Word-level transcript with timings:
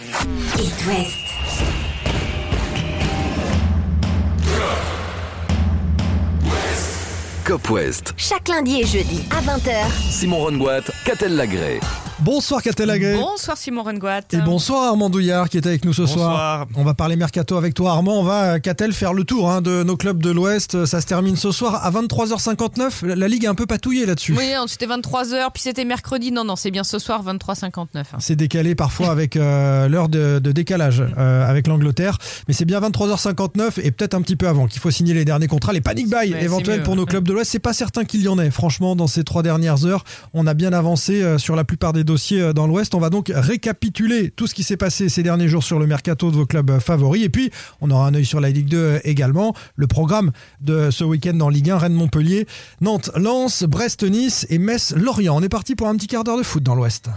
It 0.00 0.86
West. 0.86 1.18
Cop 7.44 7.68
West. 7.70 8.14
Chaque 8.16 8.46
lundi 8.48 8.82
et 8.82 8.86
jeudi 8.86 9.28
à 9.30 9.40
20h. 9.40 9.90
Simon 10.08 10.38
Rongoat, 10.38 10.82
Catel 11.04 11.34
Lagré. 11.34 11.80
Bonsoir 12.20 12.62
Catel 12.62 12.90
Agré. 12.90 13.14
Bonsoir 13.16 13.56
Simon 13.56 13.84
Rengoat. 13.84 14.22
Et 14.32 14.38
bonsoir 14.38 14.82
Armand 14.88 15.08
Douillard 15.08 15.48
qui 15.48 15.56
est 15.56 15.66
avec 15.66 15.84
nous 15.84 15.92
ce 15.92 16.02
Bonsoir. 16.02 16.32
soir. 16.32 16.66
On 16.74 16.82
va 16.82 16.92
parler 16.92 17.14
mercato 17.14 17.56
avec 17.56 17.74
toi 17.74 17.92
Armand. 17.92 18.18
On 18.18 18.24
va, 18.24 18.58
Catel, 18.58 18.92
faire 18.92 19.12
le 19.12 19.22
tour 19.22 19.48
hein, 19.48 19.60
de 19.60 19.84
nos 19.84 19.96
clubs 19.96 20.20
de 20.20 20.30
l'Ouest. 20.30 20.84
Ça 20.84 21.00
se 21.00 21.06
termine 21.06 21.36
ce 21.36 21.52
soir 21.52 21.76
à 21.84 21.90
23h59. 21.92 23.06
La, 23.06 23.14
la 23.14 23.28
Ligue 23.28 23.44
est 23.44 23.48
un 23.48 23.54
peu 23.54 23.66
patouillée 23.66 24.04
là-dessus. 24.04 24.34
Oui, 24.36 24.50
c'était 24.66 24.86
23h, 24.88 25.52
puis 25.54 25.62
c'était 25.62 25.84
mercredi. 25.84 26.32
Non, 26.32 26.42
non, 26.44 26.56
c'est 26.56 26.72
bien 26.72 26.82
ce 26.82 26.98
soir, 26.98 27.22
23h59. 27.24 27.70
hein. 27.96 28.02
C'est 28.18 28.34
décalé 28.34 28.74
parfois 28.74 29.10
avec 29.12 29.36
euh, 29.36 29.86
l'heure 29.88 30.08
de, 30.08 30.40
de 30.40 30.50
décalage 30.50 31.04
euh, 31.18 31.48
avec 31.48 31.68
l'Angleterre. 31.68 32.18
Mais 32.48 32.54
c'est 32.54 32.64
bien 32.64 32.80
23h59 32.80 33.80
et 33.84 33.92
peut-être 33.92 34.14
un 34.14 34.22
petit 34.22 34.36
peu 34.36 34.48
avant 34.48 34.66
qu'il 34.66 34.80
faut 34.80 34.90
signer 34.90 35.14
les 35.14 35.24
derniers 35.24 35.46
contrats, 35.46 35.72
les 35.72 35.80
panic 35.80 36.08
buy 36.08 36.32
Ouais, 36.32 36.42
éventuels 36.42 36.82
pour 36.82 36.96
nos 36.96 37.06
clubs 37.06 37.26
de 37.28 37.32
l'Ouest. 37.32 37.52
C'est 37.52 37.58
pas 37.60 37.72
certain 37.72 38.04
qu'il 38.04 38.22
y 38.22 38.28
en 38.28 38.40
ait. 38.40 38.50
Franchement, 38.50 38.96
dans 38.96 39.06
ces 39.06 39.22
trois 39.22 39.44
dernières 39.44 39.86
heures, 39.86 40.02
on 40.34 40.48
a 40.48 40.54
bien 40.54 40.72
avancé 40.72 41.22
euh, 41.22 41.38
sur 41.38 41.54
la 41.54 41.62
plupart 41.62 41.92
des 41.92 42.07
dossiers 42.08 42.40
euh, 42.40 42.52
dans 42.52 42.66
l'Ouest. 42.66 42.94
On 42.94 43.00
va 43.00 43.10
donc 43.10 43.30
récapituler 43.32 44.30
tout 44.30 44.46
ce 44.46 44.54
qui 44.54 44.64
s'est 44.64 44.76
passé 44.76 45.08
ces 45.08 45.22
derniers 45.22 45.48
jours 45.48 45.62
sur 45.62 45.78
le 45.78 45.86
mercato 45.86 46.30
de 46.30 46.36
vos 46.36 46.46
clubs 46.46 46.70
euh, 46.70 46.80
favoris. 46.80 47.22
Et 47.22 47.28
puis, 47.28 47.50
on 47.80 47.90
aura 47.90 48.08
un 48.08 48.14
œil 48.14 48.24
sur 48.24 48.40
la 48.40 48.50
Ligue 48.50 48.68
2 48.68 48.76
euh, 48.76 48.98
également. 49.04 49.54
Le 49.76 49.86
programme 49.86 50.32
de 50.60 50.90
ce 50.90 51.04
week-end 51.04 51.38
en 51.40 51.50
Ligue 51.50 51.70
1, 51.70 51.78
Rennes-Montpellier, 51.78 52.46
Nantes, 52.80 53.10
Lens, 53.14 53.62
Brest-Nice 53.64 54.46
et 54.50 54.58
Metz-Lorient. 54.58 55.36
On 55.36 55.42
est 55.42 55.48
parti 55.48 55.74
pour 55.76 55.86
un 55.86 55.96
petit 55.96 56.08
quart 56.08 56.24
d'heure 56.24 56.38
de 56.38 56.42
foot 56.42 56.62
dans 56.62 56.74
l'Ouest. 56.74 57.10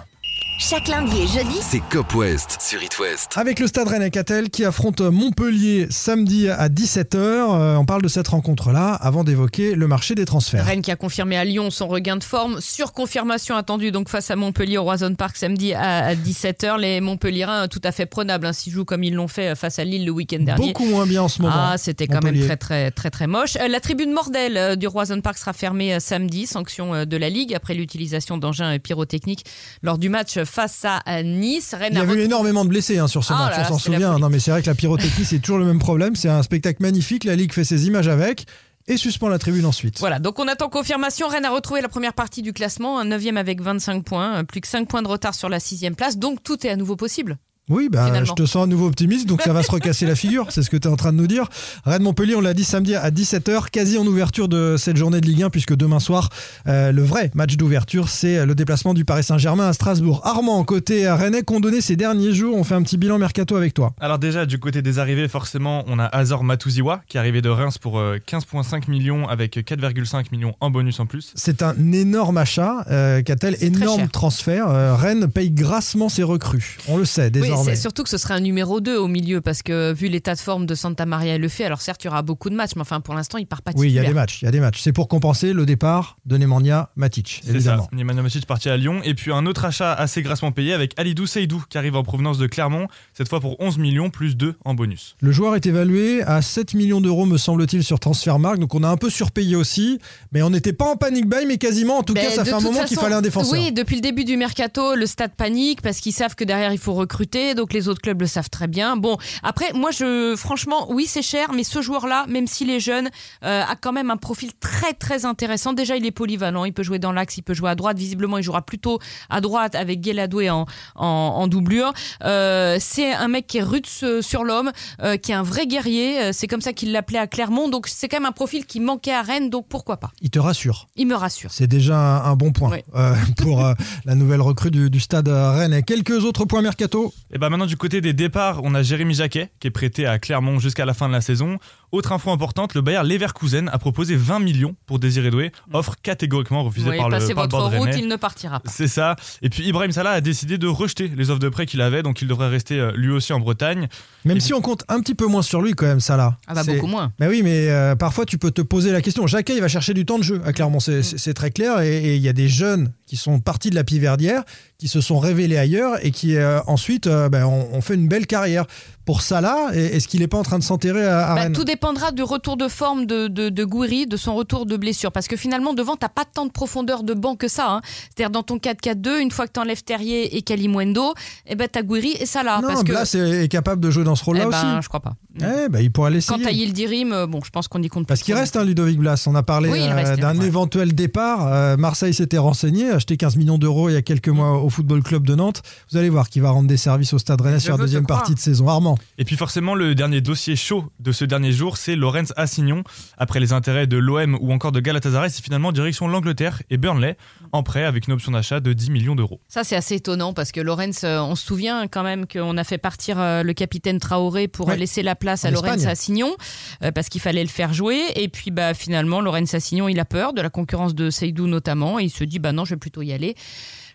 Chaque 0.64 0.90
lundi 0.90 1.22
et 1.24 1.28
jeudi, 1.28 1.58
C'est 1.60 1.82
Cop 1.90 2.14
West 2.14 2.58
sur 2.62 2.84
It 2.84 3.00
West. 3.00 3.32
Avec 3.36 3.60
le 3.60 3.66
Stade 3.66 3.88
Rennais 3.88 4.12
Catel 4.12 4.52
qui 4.52 4.64
affronte 4.64 5.02
Montpellier 5.02 5.88
samedi 5.90 6.50
à 6.50 6.70
17h. 6.70 7.16
Euh, 7.16 7.76
on 7.78 7.86
parle 7.86 8.04
de 8.04 8.08
cette 8.08 8.28
rencontre-là 8.28 8.94
avant 8.94 9.24
d'évoquer 9.24 9.74
le 9.74 9.88
marché 9.88 10.14
des 10.14 10.24
transferts. 10.26 10.64
Rennes 10.64 10.84
qui 10.84 10.92
a 10.92 10.96
confirmé 10.96 11.36
à 11.36 11.46
Lyon 11.46 11.72
son 11.72 11.88
regain 11.88 12.16
de 12.16 12.24
forme. 12.24 12.62
Sur 12.62 12.94
confirmation 12.94 13.56
attendue 13.56 13.90
donc 13.92 14.08
face 14.08 14.30
à 14.30 14.36
Montpellier 14.36 14.78
au 14.78 14.84
Roison 14.84 15.16
Park 15.16 15.36
samedi 15.36 15.74
à 15.74 16.06
à 16.06 16.14
17h. 16.14 16.78
Les 16.80 17.02
Montpelliérains 17.02 17.68
tout 17.68 17.82
à 17.84 17.92
fait 17.92 18.06
prenables 18.06 18.46
hein, 18.46 18.54
s'ils 18.54 18.72
jouent 18.72 18.86
comme 18.86 19.04
ils 19.04 19.16
l'ont 19.16 19.28
fait 19.28 19.56
face 19.56 19.80
à 19.80 19.84
Lille 19.84 20.06
le 20.06 20.12
week-end 20.12 20.44
dernier. 20.44 20.68
Beaucoup 20.68 20.86
moins 20.86 21.08
bien 21.08 21.24
en 21.24 21.28
ce 21.28 21.42
moment. 21.42 21.56
Ah, 21.58 21.80
c'était 21.80 22.06
quand 22.06 22.24
même 22.24 22.40
très 22.40 22.58
très 22.58 22.92
très 22.92 23.10
très 23.10 23.26
moche. 23.26 23.56
Euh, 23.60 23.68
La 23.68 23.80
tribune 23.80 24.12
Mordel 24.12 24.58
euh, 24.58 24.76
du 24.76 24.86
Roison 24.86 25.22
Park 25.22 25.40
sera 25.40 25.54
fermée 25.54 25.96
euh, 25.96 26.00
samedi, 26.00 26.46
sanction 26.46 26.94
euh, 26.94 27.06
de 27.06 27.18
la 27.18 27.30
Ligue 27.30 27.56
après 27.56 27.74
l'utilisation 27.74 28.38
d'engins 28.38 28.76
euh, 28.76 28.80
pyrotechniques 28.80 29.44
lors 29.82 29.98
du 29.98 30.10
match 30.10 30.38
face 30.52 30.86
à 30.86 31.02
euh, 31.08 31.24
Nice. 31.24 31.74
Rennes 31.74 31.94
Il 31.94 31.98
y 31.98 32.02
a 32.02 32.04
eu 32.04 32.08
retrouvé- 32.08 32.24
énormément 32.26 32.64
de 32.66 32.70
blessés 32.70 32.98
hein, 33.00 33.08
sur 33.08 33.24
ce 33.24 33.34
Ah 33.34 33.46
match, 33.46 33.58
là 33.58 33.64
on 33.66 33.74
s'en 33.74 33.78
souvient. 33.80 34.20
Non, 34.20 34.30
mais 34.30 34.40
c'est 34.40 34.52
vrai 34.52 34.62
que 34.62 34.68
la 34.68 34.76
pyrotechnie, 34.76 35.26
c'est 35.26 35.40
toujours 35.40 35.58
le 35.60 35.66
même 35.66 35.80
problème. 35.80 36.16
C'est 36.16 36.30
un 36.30 36.44
spectacle 36.44 36.82
magnifique. 36.82 37.24
La 37.24 37.36
Ligue 37.36 37.54
fait 37.54 37.64
ses 37.64 37.88
images 37.88 38.08
avec 38.08 38.46
et 38.88 38.98
suspend 38.98 39.30
la 39.30 39.40
tribune 39.40 39.66
ensuite. 39.66 40.00
Voilà, 40.00 40.20
donc 40.20 40.40
on 40.40 40.48
attend 40.48 40.68
confirmation. 40.68 41.28
Rennes 41.28 41.46
a 41.46 41.52
retrouvé 41.52 41.82
la 41.82 41.88
première 41.90 42.14
partie 42.14 42.42
du 42.42 42.52
classement, 42.52 43.00
un 43.00 43.06
9 43.06 43.38
avec 43.38 43.62
25 43.62 44.04
points, 44.04 44.40
euh, 44.40 44.44
plus 44.44 44.60
que 44.62 44.68
5 44.68 44.88
points 44.88 45.02
de 45.02 45.08
retard 45.08 45.36
sur 45.36 45.50
la 45.50 45.60
sixième 45.60 45.96
place, 45.96 46.18
donc 46.18 46.44
tout 46.44 46.66
est 46.66 46.70
à 46.70 46.76
nouveau 46.76 46.96
possible. 46.96 47.38
Oui, 47.70 47.90
bah, 47.90 48.06
Finalement. 48.06 48.26
je 48.26 48.34
te 48.34 48.46
sens 48.46 48.64
à 48.64 48.68
nouveau 48.68 48.88
optimiste, 48.88 49.28
donc 49.28 49.42
ça 49.42 49.54
va 49.54 49.64
se 49.64 49.72
recasser 49.72 50.06
la 50.06 50.16
figure, 50.16 50.48
c'est 50.50 50.64
ce 50.64 50.70
que 50.70 50.78
tu 50.78 50.88
es 50.88 50.92
en 50.92 50.96
train 50.96 51.14
de 51.14 51.18
nous 51.18 51.28
dire. 51.28 51.48
Rennes 51.86 52.02
Montpellier, 52.04 52.36
on 52.36 52.42
l'a 52.42 52.54
dit 52.54 52.64
samedi 52.64 52.96
à 52.96 53.10
17h, 53.12 53.70
quasi 53.70 53.98
en 53.98 54.06
ouverture 54.06 54.48
de 54.50 54.76
cette 54.78 54.98
journée 54.98 55.22
de 55.22 55.26
Ligue 55.28 55.44
1, 55.44 55.50
puisque 55.50 55.76
demain 55.76 56.00
soir, 56.00 56.30
euh, 56.68 56.92
le 56.92 57.04
vrai 57.04 57.32
match 57.34 57.56
d'ouverture, 57.58 58.10
c'est 58.10 58.46
le 58.46 58.56
déplacement 58.56 58.94
du 58.94 59.06
Paris 59.06 59.24
Saint-Germain 59.24 59.70
à 59.70 59.74
Strasbourg. 59.74 60.22
Armand, 60.26 60.64
côté 60.64 61.10
Rennais, 61.10 61.44
qu'on 61.44 61.60
donnait 61.60 61.82
ces 61.82 61.96
derniers 61.96 62.34
jours, 62.34 62.58
on 62.58 62.64
fait 62.64 62.76
un 62.76 62.82
petit 62.82 62.98
bilan 62.98 63.18
mercato 63.18 63.56
avec 63.56 63.74
toi. 63.74 63.94
Alors 64.02 64.20
déjà, 64.20 64.46
du 64.46 64.60
côté 64.60 64.82
des 64.82 65.00
arrivées, 65.00 65.28
forcément, 65.28 65.84
on 65.88 66.00
a 66.00 66.06
Azor 66.06 66.44
Matuziwa 66.44 67.02
qui 67.08 67.18
est 67.18 67.20
arrivé 67.20 67.42
de 67.42 67.50
Reims 67.50 67.78
pour 67.78 68.00
euh, 68.00 68.18
15,5 68.26 68.90
millions 68.90 69.28
avec 69.28 69.56
4,5 69.58 70.26
millions 70.32 70.56
en 70.60 70.70
bonus 70.72 71.00
en 71.00 71.06
plus. 71.06 71.32
C'est 71.36 71.62
un 71.62 71.76
énorme 71.94 72.38
achat, 72.38 72.86
euh, 72.90 73.22
qu'a-t-elle 73.22 73.58
énorme 73.64 74.08
transfert. 74.10 74.68
Euh, 74.70 74.96
Rennes 74.96 75.28
paye 75.28 75.52
grassement 75.52 76.10
ses 76.10 76.24
recrues, 76.24 76.78
on 76.88 76.98
le 76.98 77.06
sait 77.06 77.32
Oui, 77.36 77.51
désormais. 77.52 77.76
surtout 77.76 78.04
que 78.04 78.10
ce 78.10 78.18
serait 78.18 78.34
un 78.34 78.40
numéro 78.40 78.82
2 78.82 78.98
au 78.98 79.08
milieu, 79.08 79.42
parce 79.42 79.64
que 79.64 79.94
vu 79.94 80.08
l'état 80.08 80.36
de 80.36 80.40
forme 80.40 80.66
de 80.66 80.76
Santa 80.76 81.06
Maria 81.06 81.36
et 81.36 81.38
le 81.38 81.48
fait, 81.48 81.66
alors 81.66 81.82
certes, 81.82 82.04
il 82.04 82.08
y 82.08 82.10
aura 82.10 82.22
beaucoup 82.22 82.50
de 82.50 82.56
matchs, 82.56 82.72
mais 82.76 82.82
enfin 82.82 83.02
pour 83.02 83.14
l'instant, 83.14 83.38
il 83.38 83.46
part 83.48 83.62
pas 83.62 83.72
oui, 83.76 83.88
il 83.88 83.94
y 83.94 84.00
a 84.00 84.04
des 84.04 84.14
matchs, 84.14 84.42
il 84.42 84.46
y 84.46 84.48
a 84.48 84.52
des 84.52 84.60
matchs. 84.60 84.80
C'est 84.82 84.94
pour 84.94 85.08
compenser 85.08 85.54
le 85.54 85.66
départ 85.66 86.18
de 86.26 86.38
Nemanja 86.38 86.92
Matic, 86.96 87.42
évidemment. 87.48 87.84
ça, 87.84 87.90
Nemanja 87.96 88.22
Matic 88.22 88.46
parti 88.46 88.70
à 88.70 88.78
Lyon. 88.78 89.02
Et 89.04 89.14
puis 89.14 89.32
un 89.32 89.46
autre 89.46 89.66
achat 89.66 89.94
assez 89.94 90.22
grassement 90.22 90.52
payé 90.52 90.74
avec 90.74 90.94
Alidou 91.00 91.26
Seydou 91.28 91.64
qui 91.70 91.78
arrive 91.78 91.96
en 91.96 92.04
provenance 92.04 92.38
de 92.38 92.48
Clermont, 92.48 92.88
cette 93.14 93.30
fois 93.30 93.40
pour 93.40 93.60
11 93.60 93.78
millions 93.78 94.10
plus 94.10 94.36
2 94.36 94.56
en 94.66 94.74
bonus. 94.74 95.16
Le 95.22 95.32
joueur 95.32 95.56
est 95.56 95.66
évalué 95.66 96.22
à 96.24 96.42
7 96.42 96.74
millions 96.74 97.02
d'euros, 97.02 97.26
me 97.26 97.38
semble-t-il, 97.38 97.84
sur 97.84 98.00
Transfermarkt. 98.00 98.60
Donc 98.60 98.74
on 98.76 98.84
a 98.84 98.88
un 98.90 98.98
peu 98.98 99.10
surpayé 99.10 99.56
aussi. 99.56 100.00
Mais 100.32 100.42
on 100.42 100.50
n'était 100.50 100.74
pas 100.74 100.86
en 100.86 100.96
panic 100.96 101.28
buy, 101.28 101.46
mais 101.48 101.58
quasiment. 101.58 101.98
En 102.00 102.04
tout 102.04 102.14
Ben, 102.14 102.26
cas, 102.28 102.32
ça 102.32 102.46
fait 102.46 102.54
un 102.54 102.60
moment 102.60 102.84
qu'il 102.84 102.98
fallait 102.98 103.16
un 103.16 103.22
défenseur. 103.22 103.54
Oui, 103.54 103.72
depuis 103.72 103.96
le 103.96 104.02
début 104.02 104.24
du 104.24 104.38
mercato, 104.38 104.96
le 104.96 105.06
stade 105.06 105.32
panique 105.36 105.82
parce 105.82 106.00
qu'ils 106.00 106.14
savent 106.14 106.36
que 106.36 106.44
derrière 106.44 106.72
il 106.72 106.78
faut 106.80 106.94
recruter, 106.94 107.41
donc 107.56 107.74
les 107.74 107.88
autres 107.88 108.02
clubs 108.02 108.22
le 108.22 108.28
savent 108.28 108.50
très 108.50 108.68
bien. 108.68 108.96
Bon, 108.98 109.18
après, 109.44 109.74
moi, 109.74 109.92
je, 109.92 110.36
franchement, 110.38 110.88
oui, 110.92 111.06
c'est 111.08 111.22
cher, 111.22 111.52
mais 111.54 111.64
ce 111.64 111.82
joueur-là, 111.82 112.26
même 112.28 112.48
s'il 112.48 112.70
est 112.70 112.80
jeune, 112.80 113.10
euh, 113.44 113.64
a 113.64 113.76
quand 113.76 113.92
même 113.92 114.12
un 114.12 114.18
profil 114.18 114.52
très 114.60 114.94
très 114.94 115.26
intéressant. 115.26 115.74
Déjà, 115.74 115.96
il 115.96 116.06
est 116.06 116.12
polyvalent, 116.12 116.66
il 116.66 116.74
peut 116.74 116.84
jouer 116.84 117.00
dans 117.00 117.12
l'axe, 117.12 117.38
il 117.38 117.42
peut 117.44 117.54
jouer 117.54 117.70
à 117.70 117.76
droite. 117.76 117.98
Visiblement, 117.98 118.38
il 118.38 118.44
jouera 118.44 118.62
plutôt 118.62 119.00
à 119.30 119.42
droite 119.42 119.76
avec 119.76 120.02
Guéladoué 120.02 120.50
en, 120.50 120.66
en, 120.96 121.06
en 121.08 121.48
doublure. 121.48 121.94
Euh, 122.24 122.78
c'est 122.80 123.12
un 123.14 123.28
mec 123.28 123.48
qui 123.48 123.58
est 123.58 123.64
rude 123.64 123.86
sur 123.86 124.44
l'homme, 124.44 124.72
euh, 125.02 125.18
qui 125.18 125.32
est 125.32 125.36
un 125.36 125.44
vrai 125.44 125.68
guerrier. 125.68 126.34
C'est 126.34 126.48
comme 126.48 126.62
ça 126.62 126.74
qu'il 126.74 126.92
l'appelait 126.92 127.20
à 127.20 127.28
Clermont, 127.28 127.70
donc 127.70 127.88
c'est 127.88 128.08
quand 128.08 128.18
même 128.18 128.26
un 128.26 128.32
profil 128.32 128.66
qui 128.66 128.80
manquait 128.80 129.14
à 129.14 129.22
Rennes, 129.22 129.50
donc 129.50 129.68
pourquoi 129.68 129.98
pas 129.98 130.12
Il 130.22 130.30
te 130.30 130.40
rassure. 130.40 130.88
Il 130.96 131.08
me 131.08 131.16
rassure. 131.16 131.52
C'est 131.52 131.68
déjà 131.68 131.98
un, 131.98 132.32
un 132.32 132.36
bon 132.36 132.52
point 132.52 132.72
Oui. 132.72 133.00
pour 133.38 133.64
la 134.06 134.16
nouvelle 134.16 134.42
recrue 134.42 134.72
du, 134.72 134.90
du 134.90 135.00
stade 135.00 135.28
Rennes. 135.28 135.74
Et 135.74 135.84
quelques 135.84 136.24
autres 136.26 136.46
points 136.46 136.62
mercato. 136.62 137.14
Et 137.34 137.38
bah 137.38 137.50
maintenant 137.50 137.66
du 137.66 137.78
côté 137.78 138.02
des 138.02 138.12
départs, 138.12 138.60
on 138.64 138.76
a 138.76 138.84
Jérémy 138.84 139.14
Jacquet 139.14 139.52
qui 139.60 139.68
est 139.68 139.72
prêté 139.72 140.06
à 140.06 140.20
Clermont 140.20 140.60
jusqu'à 140.60 140.86
la 140.86 140.94
fin 140.94 141.08
de 141.08 141.14
la 141.14 141.22
saison. 141.22 141.60
Autre 141.92 142.12
info 142.14 142.32
importante, 142.32 142.74
le 142.74 142.82
Bayer 142.82 143.02
Leverkusen 143.04 143.70
a 143.70 143.78
proposé 143.78 144.16
20 144.16 144.40
millions 144.40 144.76
pour 144.86 144.98
Désiré 145.00 145.30
Doué, 145.30 145.52
offre 145.74 145.96
catégoriquement 146.02 146.64
refusée 146.64 146.90
Oui, 146.90 146.98
par 146.98 147.10
le, 147.10 147.18
passez 147.18 147.34
votre 147.34 147.58
route, 147.60 147.90
il 147.98 148.08
ne 148.08 148.16
partira 148.16 148.60
pas. 148.62 148.72
C'est 148.72 148.88
ça. 148.88 149.16
Et 149.42 149.50
puis 149.50 149.68
Ibrahim 149.68 149.92
Salah 149.92 150.12
a 150.12 150.22
décidé 150.22 150.58
de 150.58 150.68
rejeter 150.68 151.10
les 151.10 151.30
offres 151.30 151.40
de 151.40 151.50
prêt 151.50 151.66
qu'il 151.66 151.82
avait, 151.82 152.02
donc 152.02 152.22
il 152.22 152.28
devrait 152.30 152.48
rester 152.48 152.80
euh, 152.80 152.92
lui 152.96 153.12
aussi 153.12 153.34
en 153.34 153.40
Bretagne. 153.40 153.90
Même 154.24 154.38
Et 154.38 154.40
si 154.40 154.54
on 154.54 154.62
compte 154.62 154.84
un 154.88 155.02
petit 155.02 155.16
peu 155.16 155.26
moins 155.26 155.42
sur 155.42 155.62
lui, 155.62 155.74
quand 155.74 155.86
même, 155.86 156.00
là. 156.10 156.38
Ah 156.48 156.54
bah 156.54 156.64
beaucoup 156.66 156.88
moins. 156.88 157.12
Mais 157.20 157.28
oui, 157.28 157.42
mais 157.44 157.70
euh, 157.70 157.96
parfois 157.96 158.26
tu 158.26 158.38
peux 158.38 158.52
te 158.52 158.62
poser 158.62 158.92
la 158.92 159.02
question. 159.02 159.28
Jacquet, 159.28 159.56
il 159.56 159.62
va 159.62 159.68
chercher 159.68 159.94
du 159.94 160.06
temps 160.06 160.18
de 160.18 160.24
jeu 160.24 160.42
à 160.46 160.54
Clermont, 160.54 160.80
c'est- 160.80 161.04
c'est 161.04 161.34
très 161.34 161.52
clair. 161.52 161.82
Et 161.82 162.16
il 162.16 162.22
y 162.22 162.30
a 162.30 162.34
des 162.34 162.48
jeunes 162.48 162.94
qui 163.06 163.18
sont 163.18 163.40
partis 163.40 163.70
de 163.70 163.76
la 163.76 163.84
Piverdière, 163.84 164.44
qui 164.78 164.88
se 164.88 165.02
sont 165.02 165.20
révélés 165.20 165.58
ailleurs 165.58 166.04
et 166.06 166.12
qui 166.12 166.38
euh, 166.38 166.62
ensuite 166.68 167.08
euh, 167.08 167.28
ben, 167.30 167.44
ont, 167.46 167.68
ont 167.74 167.82
fait 167.82 167.96
une 167.96 168.08
belle 168.08 168.28
carrière. 168.28 168.66
Pour 169.12 169.22
Salah, 169.24 169.72
est-ce 169.74 170.08
qu'il 170.08 170.22
n'est 170.22 170.30
pas 170.30 170.38
en 170.38 170.44
train 170.44 170.58
de 170.58 170.64
s'enterrer 170.64 171.06
à, 171.06 171.32
à 171.32 171.36
Bah, 171.36 171.42
Rennes 171.42 171.52
tout 171.52 171.66
dépendra 171.66 172.14
du 172.14 172.24
retour 172.24 172.56
de 172.56 172.70
forme 172.70 173.06
de, 173.06 173.28
de, 173.28 173.50
de 173.50 173.66
Gouiri, 173.66 174.08
de 174.08 174.16
son 174.16 174.36
retour 174.36 174.66
de 174.66 174.78
blessure. 174.78 175.12
Parce 175.12 175.28
que 175.28 175.36
finalement, 175.36 175.74
devant, 175.74 175.98
t'as 175.98 176.08
pas 176.08 176.24
tant 176.24 176.46
de 176.46 176.52
profondeur 176.52 177.04
de 177.04 177.14
banc 177.14 177.36
que 177.36 177.50
ça. 177.50 177.70
hein. 177.72 177.82
C'est-à-dire, 178.16 178.30
dans 178.32 178.44
ton 178.44 178.56
4-4-2, 178.56 179.20
une 179.20 179.30
fois 179.30 179.48
que 179.48 179.52
t'enlèves 179.52 179.84
Terrier 179.84 180.38
et 180.38 180.42
Kalimundo, 180.44 181.14
eh 181.46 181.56
ben, 181.56 181.68
t'as 181.70 181.82
Gouiri 181.82 182.16
et 182.22 182.26
Salah. 182.26 182.62
Non, 182.62 182.70
parce 182.70 182.84
que, 182.84 182.92
Blas 182.94 183.14
est, 183.16 183.44
est 183.44 183.48
capable 183.50 183.82
de 183.82 183.92
jouer 183.92 184.06
dans 184.06 184.16
ce 184.16 184.22
eh 184.24 184.26
rôle-là 184.28 184.46
ben, 184.46 184.58
aussi. 184.58 184.82
je 184.84 184.88
crois 184.88 185.02
pas. 185.02 185.16
Eh 185.40 185.68
ben, 185.68 185.80
il 185.82 185.92
pourrait 185.92 186.12
Quant 186.26 186.36
à 186.36 186.38
l'essayer. 186.38 186.54
Yildirim, 186.68 187.12
euh, 187.12 187.28
bon, 187.28 187.42
je 187.44 187.50
pense 187.50 187.68
qu'on 187.68 187.84
y 187.84 187.90
compte 187.90 188.08
Parce 188.08 188.22
qu'il 188.22 188.34
reste 188.34 188.56
un 188.56 188.64
Ludovic 188.64 188.98
Blas. 188.98 189.22
On 189.28 189.36
a 189.36 189.44
parlé 189.44 189.70
Oui, 189.70 189.80
euh, 189.82 190.16
d'un 190.16 190.38
ouais. 190.40 190.46
éventuel 190.46 190.96
départ. 190.96 191.48
Euh, 191.48 191.76
Marseille 191.76 192.14
s'était 192.14 192.38
renseigné, 192.38 192.90
acheté 192.90 193.18
15 193.18 193.36
millions 193.36 193.58
d'euros 193.58 193.90
il 193.90 193.94
y 193.94 193.98
a 193.98 194.02
quelques 194.02 194.30
mois 194.30 194.62
au 194.64 194.70
Football 194.70 195.04
Club 195.04 195.28
de 195.28 195.36
Nantes. 195.36 195.64
Vous 195.92 195.98
allez 195.98 196.10
voir 196.10 196.30
qu'il 196.30 196.42
va 196.42 196.52
rendre 196.52 196.70
des 196.70 196.78
services 196.78 197.12
au 197.14 197.18
Stade 197.18 197.42
Rennais 197.42 197.60
sur 197.60 197.76
la 197.76 197.84
deuxième 197.84 198.06
partie 198.06 198.36
de 198.36 198.40
saison. 198.40 198.70
Armand. 198.70 198.98
Et 199.18 199.26
puis 199.26 199.36
forcément, 199.38 199.76
le 199.76 199.96
dernier 199.96 200.22
dossier 200.22 200.56
chaud 200.56 200.86
de 201.00 201.12
ce 201.12 201.26
dernier 201.26 201.52
jour, 201.52 201.78
c'est 201.78 201.96
Lorenz 201.96 202.34
Assignon. 202.38 202.84
Après 203.18 203.40
les 203.40 203.54
intérêts 203.54 203.88
de 203.88 203.98
l'OM 203.98 204.38
ou 204.42 204.52
encore 204.54 204.72
de 204.72 204.80
Galatasaray, 204.80 205.30
c'est 205.30 205.44
finalement 205.44 205.72
direction 205.72 206.08
l'Angleterre 206.08 206.62
et 206.70 206.78
Burnley 206.78 207.18
en 207.52 207.64
prêt 207.64 207.84
avec 207.84 208.08
une 208.08 208.14
option 208.14 208.32
d'achat 208.32 208.60
de 208.60 208.74
10 208.74 208.90
millions 208.92 209.16
d'euros. 209.16 209.40
Ça, 209.48 209.64
c'est 209.64 209.76
assez 209.76 209.96
étonnant 209.96 210.34
parce 210.34 210.52
que 210.52 210.62
Lorenz, 210.62 211.04
euh, 211.04 211.20
on 211.22 211.36
se 211.36 211.46
souvient 211.46 211.88
quand 211.88 212.04
même 212.04 212.26
qu'on 212.28 212.58
a 212.58 212.64
fait 212.64 212.78
partir 212.78 213.20
euh, 213.20 213.44
le 213.44 213.54
capitaine 213.54 214.00
Traoré 214.00 214.48
pour 214.48 214.68
Ouais. 214.68 214.78
laisser 214.78 215.04
la 215.04 215.16
place 215.16 215.44
En 215.46 215.50
à 215.50 215.52
Lorenz. 215.52 215.86
Assignon 215.88 216.36
euh, 216.84 216.92
parce 216.92 217.10
qu'il 217.10 217.22
fallait 217.22 217.44
le 217.44 217.50
faire 217.50 217.74
jouer. 217.74 218.00
Et 218.16 218.28
puis, 218.30 218.52
bah, 218.52 218.74
finalement, 218.74 219.22
Lorenz 219.22 219.54
Assignon, 219.56 219.88
il 219.90 220.00
a 220.00 220.06
peur 220.06 220.34
de 220.34 220.42
la 220.42 220.50
concurrence 220.50 220.96
de 220.96 221.10
Seydou 221.10 221.48
notamment. 221.48 222.00
Et 222.00 222.04
il 222.04 222.10
se 222.10 222.24
dit, 222.24 222.40
bah 222.40 222.52
non, 222.54 222.66
je 222.66 222.76
vais 222.76 222.80
plutôt 222.80 223.02
y 223.02 223.12
aller. 223.12 223.36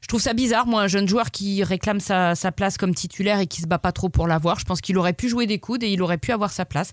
Je 0.07 0.09
trouve 0.09 0.23
ça 0.23 0.35
bizarre, 0.35 0.69
moi, 0.69 0.83
un 0.83 0.87
jeune 0.87 1.09
joueur 1.09 1.33
qui 1.33 1.65
réclame 1.65 1.99
sa, 1.99 2.37
place 2.55 2.79
comme 2.79 2.95
titulaire 2.95 3.41
et 3.41 3.49
qui 3.49 3.61
se 3.61 3.67
bat 3.67 3.81
pas 3.81 3.91
trop 3.91 4.09
pour 4.09 4.29
l'avoir. 4.29 4.61
Je 4.61 4.65
pense 4.65 4.81
qu'il 4.81 4.97
aurait 4.99 5.15
pu 5.15 5.29
jouer 5.29 5.49
des 5.49 5.59
coudes 5.59 5.83
et 5.83 5.89
il 5.89 6.01
aurait 6.01 6.17
pu 6.17 6.31
avoir 6.31 6.53
sa 6.53 6.65
place. 6.65 6.93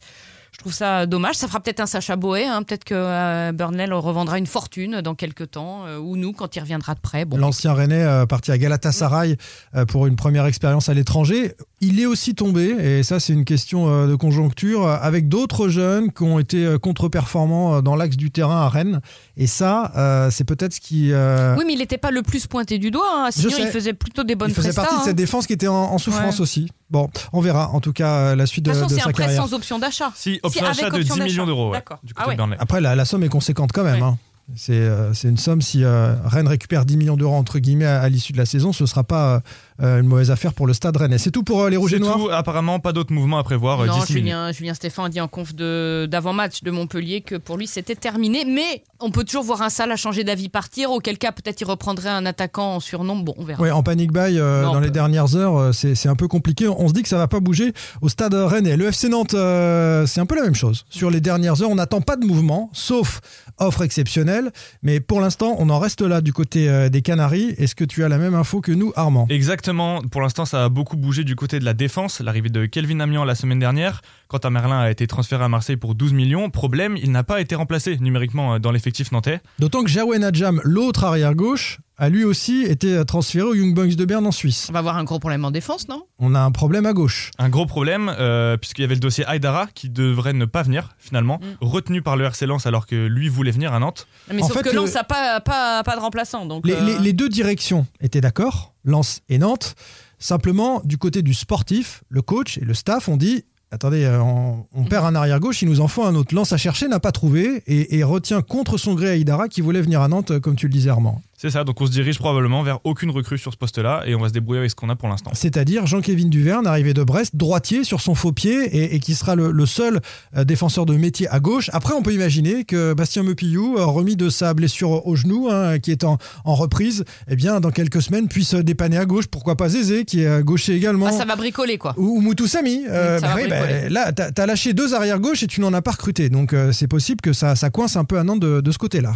Je 0.53 0.59
trouve 0.59 0.73
ça 0.73 1.05
dommage. 1.07 1.35
Ça 1.35 1.47
fera 1.47 1.59
peut-être 1.59 1.79
un 1.81 1.85
Sacha 1.87 2.15
Boé. 2.15 2.45
hein. 2.45 2.63
Peut-être 2.63 2.83
que 2.85 2.93
euh, 2.95 3.51
Burnley 3.51 3.87
le 3.87 3.97
revendra 3.97 4.37
une 4.37 4.45
fortune 4.47 5.01
dans 5.01 5.15
quelques 5.15 5.51
temps. 5.51 5.85
euh, 5.87 5.97
ou 5.97 6.15
nous, 6.15 6.31
quand 6.31 6.55
il 6.55 6.59
reviendra 6.61 6.93
de 6.95 6.99
prêt. 6.99 7.25
Bon, 7.25 7.37
L'ancien 7.37 7.73
Rennais 7.73 8.03
euh, 8.03 8.25
parti 8.25 8.51
à 8.51 8.57
Galatasaray 8.57 9.35
euh, 9.75 9.85
pour 9.85 10.05
une 10.07 10.15
première 10.15 10.45
expérience 10.45 10.87
à 10.89 10.93
l'étranger. 10.93 11.53
Il 11.81 11.99
est 11.99 12.05
aussi 12.05 12.33
tombé, 12.33 12.67
et 12.79 13.03
ça 13.03 13.19
c'est 13.19 13.33
une 13.33 13.43
question 13.43 13.89
euh, 13.89 14.07
de 14.07 14.15
conjoncture, 14.15 14.87
avec 14.87 15.27
d'autres 15.27 15.67
jeunes 15.67 16.13
qui 16.13 16.23
ont 16.23 16.39
été 16.39 16.77
contre-performants 16.81 17.81
dans 17.81 17.95
l'axe 17.95 18.15
du 18.15 18.31
terrain 18.31 18.61
à 18.61 18.69
Rennes. 18.69 19.01
Et 19.35 19.47
ça, 19.47 19.91
euh, 19.97 20.29
c'est 20.31 20.43
peut-être 20.45 20.73
ce 20.73 20.79
qui... 20.79 21.09
euh, 21.11 21.55
Oui, 21.57 21.63
mais 21.67 21.73
il 21.73 21.79
n'était 21.79 21.97
pas 21.97 22.11
le 22.11 22.21
plus 22.21 22.47
pointé 22.47 22.77
du 22.77 22.89
doigt. 22.91 23.25
Hein. 23.25 23.29
Sinon, 23.31 23.51
il 23.59 23.67
faisait 23.67 23.93
plutôt 23.93 24.23
des 24.23 24.35
bonnes 24.35 24.49
il 24.49 24.55
faisait 24.55 24.71
partie 24.71 24.95
de 24.95 24.99
hein. 24.99 25.03
cette 25.05 25.15
défense 25.17 25.45
qui 25.47 25.53
était 25.53 25.67
en, 25.67 25.73
en 25.75 25.97
souffrance 25.97 26.35
Ouais. 26.35 26.41
aussi. 26.41 26.69
Bon, 26.89 27.09
on 27.33 27.41
verra 27.41 27.69
en 27.71 27.79
tout 27.79 27.91
cas 27.91 28.35
la 28.35 28.45
suite 28.45 28.63
De 28.65 28.69
de, 28.69 28.75
toute 28.75 28.83
façon, 28.83 28.93
de 28.93 28.99
c'est 28.99 29.03
sa 29.03 29.09
un 29.09 29.13
prêt 29.13 29.23
carrière. 29.23 29.41
sans 29.47 29.53
option 29.55 29.79
d'achat. 29.79 30.11
Si, 30.15 30.39
option 30.43 30.63
d'achat 30.65 30.89
de 30.89 30.95
10 30.97 31.01
option 31.01 31.15
d'achat. 31.15 31.25
millions 31.25 31.45
d'euros 31.45 31.71
ouais, 31.71 31.83
Ah 32.15 32.27
ouais. 32.27 32.33
de 32.33 32.37
Burnley. 32.37 32.57
Après, 32.59 32.81
la, 32.81 32.95
la 32.95 33.05
somme 33.05 33.23
est 33.23 33.29
conséquente 33.29 33.71
quand 33.73 33.83
même. 33.83 33.95
Ouais. 34.01 34.07
hein. 34.07 34.17
C'est 34.55 34.73
euh, 34.73 35.13
c'est 35.13 35.29
une 35.29 35.37
somme, 35.37 35.61
si 35.61 35.83
euh, 35.85 36.15
Rennes 36.25 36.49
récupère 36.49 36.83
10 36.85 36.97
millions 36.97 37.15
d'euros 37.15 37.35
entre 37.35 37.59
guillemets 37.59 37.85
à, 37.85 38.01
à 38.01 38.09
l'issue 38.09 38.33
de 38.33 38.37
la 38.37 38.45
saison, 38.45 38.73
ce 38.73 38.83
ne 38.83 38.87
sera 38.87 39.03
pas 39.05 39.41
euh, 39.81 40.01
une 40.01 40.07
mauvaise 40.07 40.31
affaire 40.31 40.53
pour 40.53 40.67
le 40.67 40.73
stade 40.73 40.97
rennais. 40.97 41.17
C'est 41.17 41.31
tout 41.31 41.43
pour 41.43 41.61
euh, 41.61 41.69
les 41.69 41.77
Rouges 41.77 41.93
et 41.93 41.99
Noirs 41.99 42.17
tout, 42.17 42.29
apparemment 42.29 42.79
pas 42.79 42.91
d'autres 42.91 43.13
mouvements 43.13 43.37
à 43.39 43.43
prévoir 43.43 43.85
Non. 43.85 44.03
Julien, 44.05 44.51
Julien 44.51 44.73
Stéphane 44.73 45.05
a 45.05 45.09
dit 45.09 45.21
en 45.21 45.29
conf 45.29 45.55
de- 45.55 46.07
d'avant-match 46.11 46.61
de, 46.61 46.71
Montpellier 46.71 47.21
que 47.21 47.35
pour 47.35 47.57
lui 47.57 47.67
c'était 47.67 47.95
terminé. 47.95 48.43
Mais 48.45 48.83
on 48.99 49.11
peut 49.11 49.23
toujours 49.23 49.43
voir 49.43 49.61
un 49.61 49.69
Salah 49.69 49.95
changer 49.95 50.25
d'avis 50.25 50.49
partir. 50.49 50.91
Auquel 50.91 51.17
cas, 51.17 51.31
peut-être 51.31 51.61
il 51.61 51.65
reprendrait 51.65 52.09
un 52.09 52.25
attaquant 52.25 52.75
en 52.75 52.79
surnombre. 52.81 53.23
Bon, 53.23 53.33
on 53.37 53.45
verra. 53.45 53.61
Ouais, 53.61 53.71
en 53.71 53.81
panic 53.81 54.11
buy 54.11 54.39
euh, 54.39 54.63
Non, 54.63 54.73
dans 54.73 54.79
les 54.81 54.91
dernières 54.91 55.35
heures, 55.37 55.57
euh, 55.57 55.71
c'est 55.71 56.09
un 56.09 56.15
peu 56.15 56.27
compliqué. 56.27 56.67
On 56.67 56.89
se 56.89 56.93
dit 56.93 57.01
que 57.01 57.09
ça 57.09 57.17
va 57.17 57.27
pas 57.29 57.39
bouger 57.39 57.73
au 58.01 58.09
stade 58.09 58.33
rennais. 58.33 58.75
Le 58.75 58.87
FC 58.87 59.07
Nantes, 59.07 59.33
euh, 59.35 60.05
c'est 60.05 60.19
un 60.19 60.25
peu 60.25 60.35
la 60.35 60.43
même 60.43 60.55
chose. 60.55 60.85
Sur 60.89 61.09
les 61.09 61.21
dernières 61.21 61.61
heures, 61.61 61.69
on 61.69 61.75
n'attend 61.75 62.01
pas 62.01 62.17
de 62.17 62.25
mouvement, 62.25 62.69
sauf 62.73 63.21
offre 63.57 63.83
exceptionnelle. 63.83 64.32
Mais 64.81 64.99
pour 64.99 65.21
l'instant, 65.21 65.55
on 65.59 65.69
en 65.69 65.79
reste 65.79 66.01
là 66.01 66.21
du 66.21 66.33
côté 66.33 66.69
euh, 66.69 66.89
des 66.89 67.01
Canaries. 67.01 67.53
Est-ce 67.57 67.75
que 67.75 67.83
tu 67.83 68.03
as 68.03 68.09
la 68.09 68.17
même 68.17 68.35
info 68.35 68.61
que 68.61 68.71
nous, 68.71 68.91
Armand? 68.95 69.27
Exactement. 69.29 70.01
Pour 70.01 70.21
l'instant, 70.21 70.45
ça 70.45 70.65
a 70.65 70.69
beaucoup 70.69 70.97
bougé 70.97 71.23
du 71.23 71.35
côté 71.35 71.59
de 71.59 71.65
la 71.65 71.73
défense. 71.73 72.19
L'arrivée 72.19 72.49
de 72.49 72.65
Kelvin 72.65 72.99
Amian 72.99 73.23
la 73.23 73.35
semaine 73.35 73.59
dernière, 73.59 74.01
quand 74.27 74.45
Merlin 74.49 74.79
a 74.79 74.91
été 74.91 75.07
transféré 75.07 75.43
à 75.43 75.49
Marseille 75.49 75.77
pour 75.77 75.95
12 75.95 76.13
millions. 76.13 76.49
Problème, 76.49 76.97
il 76.97 77.11
n'a 77.11 77.23
pas 77.23 77.41
été 77.41 77.55
remplacé 77.55 77.97
numériquement 77.97 78.55
euh, 78.55 78.59
dans 78.59 78.71
l'effectif 78.71 79.11
nantais. 79.11 79.39
D'autant 79.59 79.83
que 79.83 79.89
Jawen 79.89 80.23
Adjam, 80.23 80.61
l'autre 80.63 81.03
arrière 81.03 81.35
gauche, 81.35 81.79
a 81.97 82.09
lui 82.09 82.23
aussi 82.23 82.63
été 82.63 83.05
transféré 83.05 83.45
au 83.45 83.53
Young 83.53 83.73
Boys 83.75 83.95
de 83.95 84.05
Berne 84.05 84.25
en 84.25 84.31
Suisse. 84.31 84.67
On 84.69 84.73
va 84.73 84.79
avoir 84.79 84.97
un 84.97 85.03
gros 85.03 85.19
problème 85.19 85.45
en 85.45 85.51
défense, 85.51 85.87
non? 85.87 86.03
On 86.19 86.33
a 86.33 86.39
un 86.39 86.51
problème 86.51 86.85
à 86.87 86.93
gauche. 86.93 87.29
Un 87.37 87.49
gros 87.49 87.65
problème, 87.67 88.11
euh, 88.19 88.57
puisqu'il 88.57 88.81
y 88.81 88.85
avait 88.85 88.95
le 88.95 88.99
dossier 88.99 89.25
Aydara 89.27 89.67
qui 89.73 89.89
devrait 89.89 90.33
ne 90.33 90.45
pas 90.45 90.63
venir 90.63 90.89
finalement, 90.97 91.39
Mm. 91.39 91.45
retenu 91.65 92.01
par 92.01 92.17
le 92.17 92.25
RC 92.25 92.45
Lens 92.47 92.65
alors 92.65 92.87
que 92.87 93.05
lui 93.07 93.29
voulait 93.29 93.51
venir 93.51 93.73
à 93.73 93.79
Nantes. 93.79 94.07
Mais 94.33 94.41
En 94.41 94.47
sauf 94.47 94.57
fait, 94.57 94.63
que 94.63 94.69
le- 94.69 94.75
Lens 94.77 94.93
n'a 94.95 95.03
pas, 95.03 95.39
pas, 95.39 95.83
pas 95.83 95.95
de 95.95 96.01
remplaçant. 96.01 96.45
Donc, 96.45 96.65
Les, 96.65 96.73
euh, 96.73 96.83
les- 96.85 96.99
les 96.99 97.13
deux 97.13 97.29
directions 97.29 97.85
étaient 98.01 98.21
d'accord, 98.21 98.73
Lens 98.83 99.21
et 99.29 99.37
Nantes. 99.37 99.75
Simplement, 100.19 100.81
du 100.85 100.97
côté 100.97 101.21
du 101.21 101.33
sportif, 101.33 102.03
le 102.09 102.21
coach 102.21 102.57
et 102.57 102.61
le 102.65 102.73
staff 102.73 103.07
ont 103.09 103.17
dit 103.17 103.43
attendez, 103.71 104.03
euh, 104.05 104.21
on, 104.21 104.67
on 104.75 104.83
perd 104.83 105.03
un 105.03 105.15
arrière 105.15 105.39
gauche, 105.39 105.63
il 105.63 105.67
nous 105.67 105.81
en 105.81 105.87
faut 105.87 106.03
un 106.03 106.13
autre. 106.13 106.35
Lens 106.35 106.53
a 106.53 106.57
cherché, 106.57 106.87
n'a 106.87 106.99
pas 106.99 107.11
trouvé 107.11 107.63
et, 107.65 107.97
et 107.97 108.03
retient 108.03 108.43
contre 108.43 108.77
son 108.77 108.93
gré 108.93 109.09
Aïdara 109.09 109.47
qui 109.49 109.61
voulait 109.61 109.81
venir 109.81 109.99
à 110.01 110.07
Nantes, 110.07 110.29
euh, 110.29 110.39
comme 110.39 110.55
tu 110.55 110.67
le 110.67 110.71
disais, 110.71 110.91
Armand. 110.91 111.23
C'est 111.43 111.49
ça, 111.49 111.65
donc 111.65 111.81
on 111.81 111.85
se 111.85 111.91
dirige 111.91 112.19
probablement 112.19 112.63
vers 112.63 112.79
aucune 112.85 113.11
recrue 113.11 113.37
sur 113.37 113.51
ce 113.51 113.57
poste-là 113.57 114.03
et 114.05 114.15
on 114.15 114.21
va 114.21 114.29
se 114.29 114.33
débrouiller 114.33 114.59
avec 114.59 114.71
ce 114.71 114.77
qu'on 114.77 114.87
a 114.87 114.95
pour 114.95 115.09
l'instant. 115.09 115.31
C'est-à-dire 115.33 115.85
Jean-Kévin 115.85 116.29
Duverne, 116.29 116.65
arrivé 116.65 116.93
de 116.93 117.03
Brest, 117.03 117.35
droitier 117.35 117.83
sur 117.83 117.99
son 117.99 118.15
faux 118.15 118.31
pied 118.31 118.63
et, 118.63 118.95
et 118.95 118.99
qui 119.01 119.13
sera 119.13 119.35
le, 119.35 119.51
le 119.51 119.65
seul 119.65 119.99
euh, 120.37 120.45
défenseur 120.45 120.85
de 120.85 120.95
métier 120.95 121.27
à 121.27 121.41
gauche. 121.41 121.69
Après, 121.73 121.93
on 121.95 122.01
peut 122.01 122.13
imaginer 122.13 122.63
que 122.63 122.93
Bastien 122.93 123.23
Mepillou, 123.23 123.75
euh, 123.77 123.83
remis 123.83 124.15
de 124.15 124.29
sa 124.29 124.53
blessure 124.53 125.05
au 125.05 125.17
genou, 125.17 125.49
hein, 125.51 125.79
qui 125.79 125.91
est 125.91 126.05
en, 126.05 126.17
en 126.45 126.55
reprise, 126.55 127.03
eh 127.27 127.35
bien, 127.35 127.59
dans 127.59 127.71
quelques 127.71 128.01
semaines, 128.01 128.29
puisse 128.29 128.55
dépanner 128.55 128.97
à 128.97 129.03
gauche. 129.03 129.27
Pourquoi 129.27 129.57
pas 129.57 129.67
Zézé, 129.67 130.05
qui 130.05 130.21
est 130.21 130.27
euh, 130.27 130.43
gaucher 130.43 130.75
également 130.75 131.07
ah, 131.07 131.11
ça 131.11 131.25
va 131.25 131.35
bricoler, 131.35 131.77
quoi. 131.77 131.93
ou, 131.97 132.19
ou 132.19 132.21
Moutou. 132.21 132.45
Euh, 132.55 133.19
va 133.21 133.27
bah 133.27 133.33
oui, 133.35 133.49
bah, 133.49 133.89
là, 133.89 134.13
t'as 134.13 134.31
as 134.41 134.45
lâché 134.45 134.71
deux 134.71 134.93
arrières 134.93 135.19
gauche 135.19 135.43
et 135.43 135.47
tu 135.47 135.59
n'en 135.59 135.73
as 135.73 135.81
pas 135.81 135.91
recruté. 135.91 136.29
Donc, 136.29 136.53
euh, 136.53 136.71
c'est 136.71 136.87
possible 136.87 137.19
que 137.19 137.33
ça, 137.33 137.57
ça 137.57 137.69
coince 137.69 137.97
un 137.97 138.05
peu 138.05 138.17
à 138.17 138.23
Nantes 138.23 138.39
de, 138.39 138.61
de 138.61 138.71
ce 138.71 138.77
côté-là. 138.77 139.11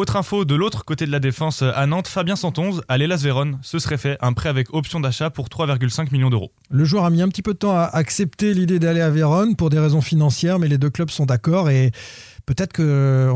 Autre 0.00 0.16
info 0.16 0.46
de 0.46 0.54
l'autre 0.54 0.86
côté 0.86 1.04
de 1.04 1.10
la 1.10 1.20
défense 1.20 1.60
euh, 1.60 1.72
à 1.74 1.86
Nantes, 1.86 2.08
Fabien 2.08 2.34
Santonze 2.34 2.80
à 2.88 2.96
l'Elas 2.96 3.18
Vérone 3.18 3.58
se 3.60 3.78
serait 3.78 3.98
fait 3.98 4.16
un 4.22 4.32
prêt 4.32 4.48
avec 4.48 4.72
option 4.72 4.98
d'achat 4.98 5.28
pour 5.28 5.48
3,5 5.48 6.10
millions 6.10 6.30
d'euros. 6.30 6.52
Le 6.70 6.86
joueur 6.86 7.04
a 7.04 7.10
mis 7.10 7.20
un 7.20 7.28
petit 7.28 7.42
peu 7.42 7.52
de 7.52 7.58
temps 7.58 7.76
à 7.76 7.82
accepter 7.82 8.54
l'idée 8.54 8.78
d'aller 8.78 9.02
à 9.02 9.10
Vérone 9.10 9.56
pour 9.56 9.68
des 9.68 9.78
raisons 9.78 10.00
financières, 10.00 10.58
mais 10.58 10.68
les 10.68 10.78
deux 10.78 10.88
clubs 10.88 11.10
sont 11.10 11.26
d'accord 11.26 11.68
et 11.68 11.92
peut-être 12.46 12.72
qu'on 12.72 12.82